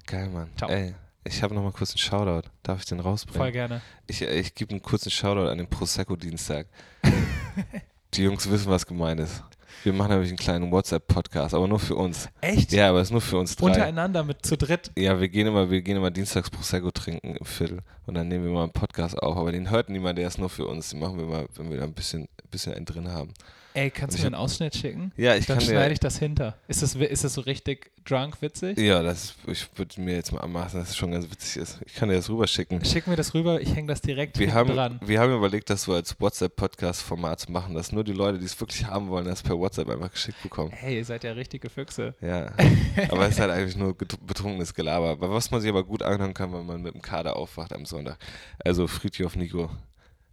[0.07, 0.51] Geil, Mann.
[0.57, 0.71] Ciao.
[0.71, 2.49] Ey, ich habe noch mal kurz einen Shoutout.
[2.63, 3.41] Darf ich den rausbringen?
[3.41, 3.81] Voll gerne.
[4.07, 6.67] Ich, ich gebe einen kurzen Shoutout an den Prosecco-Dienstag.
[8.15, 9.43] Die Jungs wissen, was gemeint ist.
[9.85, 12.29] Wir machen nämlich einen kleinen WhatsApp-Podcast, aber nur für uns.
[12.41, 12.73] Echt?
[12.73, 13.67] Ja, aber es ist nur für uns drei.
[13.67, 14.93] Untereinander mit zu dritt?
[14.97, 18.45] Ja, wir gehen immer, wir gehen immer dienstags Prosecco trinken im Viertel und dann nehmen
[18.45, 19.37] wir mal einen Podcast auf.
[19.37, 20.91] Aber den hört niemand, der ist nur für uns.
[20.91, 23.33] Den machen wir mal, wenn wir da ein bisschen, ein bisschen einen drin haben.
[23.75, 25.13] Ey, kannst du mir einen Ausschnitt schicken?
[25.17, 26.57] Ja, ich Dann kann schneide ich das hinter.
[26.69, 28.79] Ist das, ist das so richtig drunk witzig?
[28.79, 31.81] Ja, das, ich würde mir jetzt mal anmachen, dass es schon ganz witzig ist.
[31.87, 32.85] Ich kann dir das rüber schicken.
[32.85, 35.01] Schick mir das rüber, ich hänge das direkt wir haben, dran.
[35.05, 38.61] Wir haben überlegt, das so als WhatsApp-Podcast-Format zu machen, dass nur die Leute, die es
[38.61, 40.71] wirklich haben wollen, das per WhatsApp einfach geschickt bekommen.
[40.73, 42.15] Hey, ihr seid ja richtige Füchse.
[42.21, 42.53] Ja,
[43.09, 45.11] aber es ist halt eigentlich nur betrunkenes Gelaber.
[45.11, 47.87] Aber was man sich aber gut anhören kann, wenn man mit dem Kader aufwacht am
[47.87, 48.19] Sonntag.
[48.65, 49.71] Also Friedhof Nico.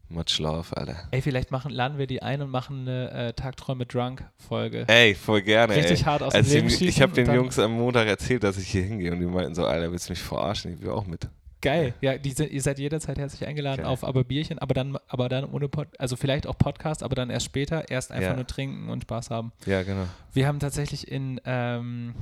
[0.09, 0.95] Much love, Alter.
[1.11, 4.85] Ey, vielleicht machen, laden wir die ein und machen eine äh, Tagträume Drunk-Folge.
[4.87, 5.75] Ey, voll gerne.
[5.75, 6.05] Richtig ey.
[6.05, 8.67] hart aus also dem Leben Ich, ich habe den Jungs am Montag erzählt, dass ich
[8.67, 10.73] hier hingehe und die meinten so, Alter, willst du mich verarschen?
[10.73, 11.27] Ich will auch mit.
[11.61, 11.93] Geil.
[12.01, 13.91] Ja, die, ihr seid jederzeit herzlich eingeladen Geil.
[13.91, 17.29] auf aber Bierchen, aber dann, aber dann ohne Pod, also vielleicht auch Podcast, aber dann
[17.29, 18.35] erst später, erst einfach Ja.
[18.35, 19.51] nur trinken und Spaß haben.
[19.65, 20.05] Ja, genau.
[20.33, 22.15] Wir haben tatsächlich in, ähm,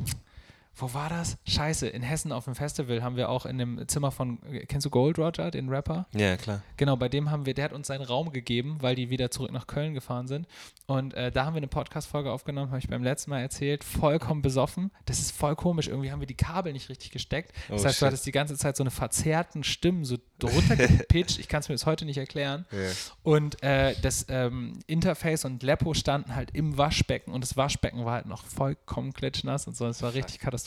[0.80, 1.38] wo war das?
[1.48, 4.90] Scheiße, in Hessen auf dem Festival haben wir auch in dem Zimmer von, kennst du
[4.90, 6.06] Gold Roger, den Rapper?
[6.16, 6.62] Ja, klar.
[6.78, 9.52] Genau, bei dem haben wir, der hat uns seinen Raum gegeben, weil die wieder zurück
[9.52, 10.48] nach Köln gefahren sind.
[10.86, 14.42] Und äh, da haben wir eine Podcast-Folge aufgenommen, habe ich beim letzten Mal erzählt, vollkommen
[14.42, 14.92] besoffen.
[15.06, 15.88] Das ist voll komisch.
[15.88, 17.52] Irgendwie haben wir die Kabel nicht richtig gesteckt.
[17.70, 18.06] Das Oh, heißt, du shit.
[18.08, 21.40] hattest die ganze Zeit so eine verzerrten Stimmen, so runtergepitcht.
[21.40, 22.66] ich kann es mir bis heute nicht erklären.
[22.72, 22.78] Ja.
[23.24, 28.14] Und äh, das ähm, Interface und Leppo standen halt im Waschbecken und das Waschbecken war
[28.14, 29.88] halt noch vollkommen klitschnass und so.
[29.88, 30.67] Es war richtig katastrophal.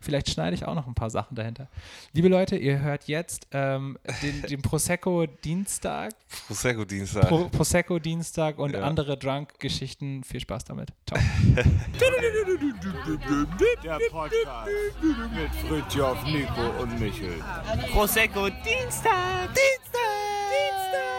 [0.00, 1.68] Vielleicht schneide ich auch noch ein paar Sachen dahinter.
[2.12, 6.12] Liebe Leute, ihr hört jetzt ähm, den, den Prosecco Dienstag,
[6.46, 7.28] Prosecco-Dienstag.
[7.28, 8.82] Pro, Prosecco Dienstag und Ja.
[8.82, 10.24] andere Drunk-Geschichten.
[10.24, 10.90] Viel Spaß damit.
[11.06, 11.20] Ciao.
[13.82, 14.68] Der Podcast
[15.34, 17.42] mit Fritjof, Nico und Michel.
[17.92, 19.50] Prosecco Dienstag!
[19.92, 21.13] So,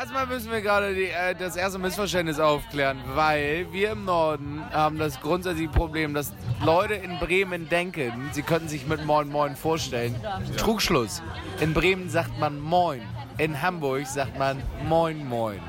[0.00, 4.98] erstmal müssen wir gerade die, äh, das erste Missverständnis aufklären, weil wir im Norden haben
[4.98, 6.32] das grundsätzliche Problem, dass
[6.64, 10.14] Leute in Bremen denken, sie könnten sich mit Moin Moin vorstellen.
[10.56, 11.22] Trugschluss.
[11.60, 13.02] In Bremen sagt man Moin.
[13.36, 15.60] In Hamburg sagt man Moin Moin.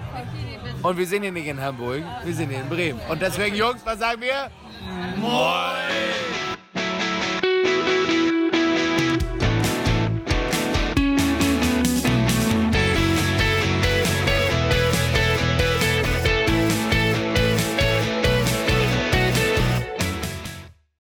[0.82, 3.02] Und wir sind hier nicht in Hamburg, wir sind hier in Bremen.
[3.10, 4.50] Und deswegen, Jungs, was sagen wir?
[5.18, 6.32] Moin!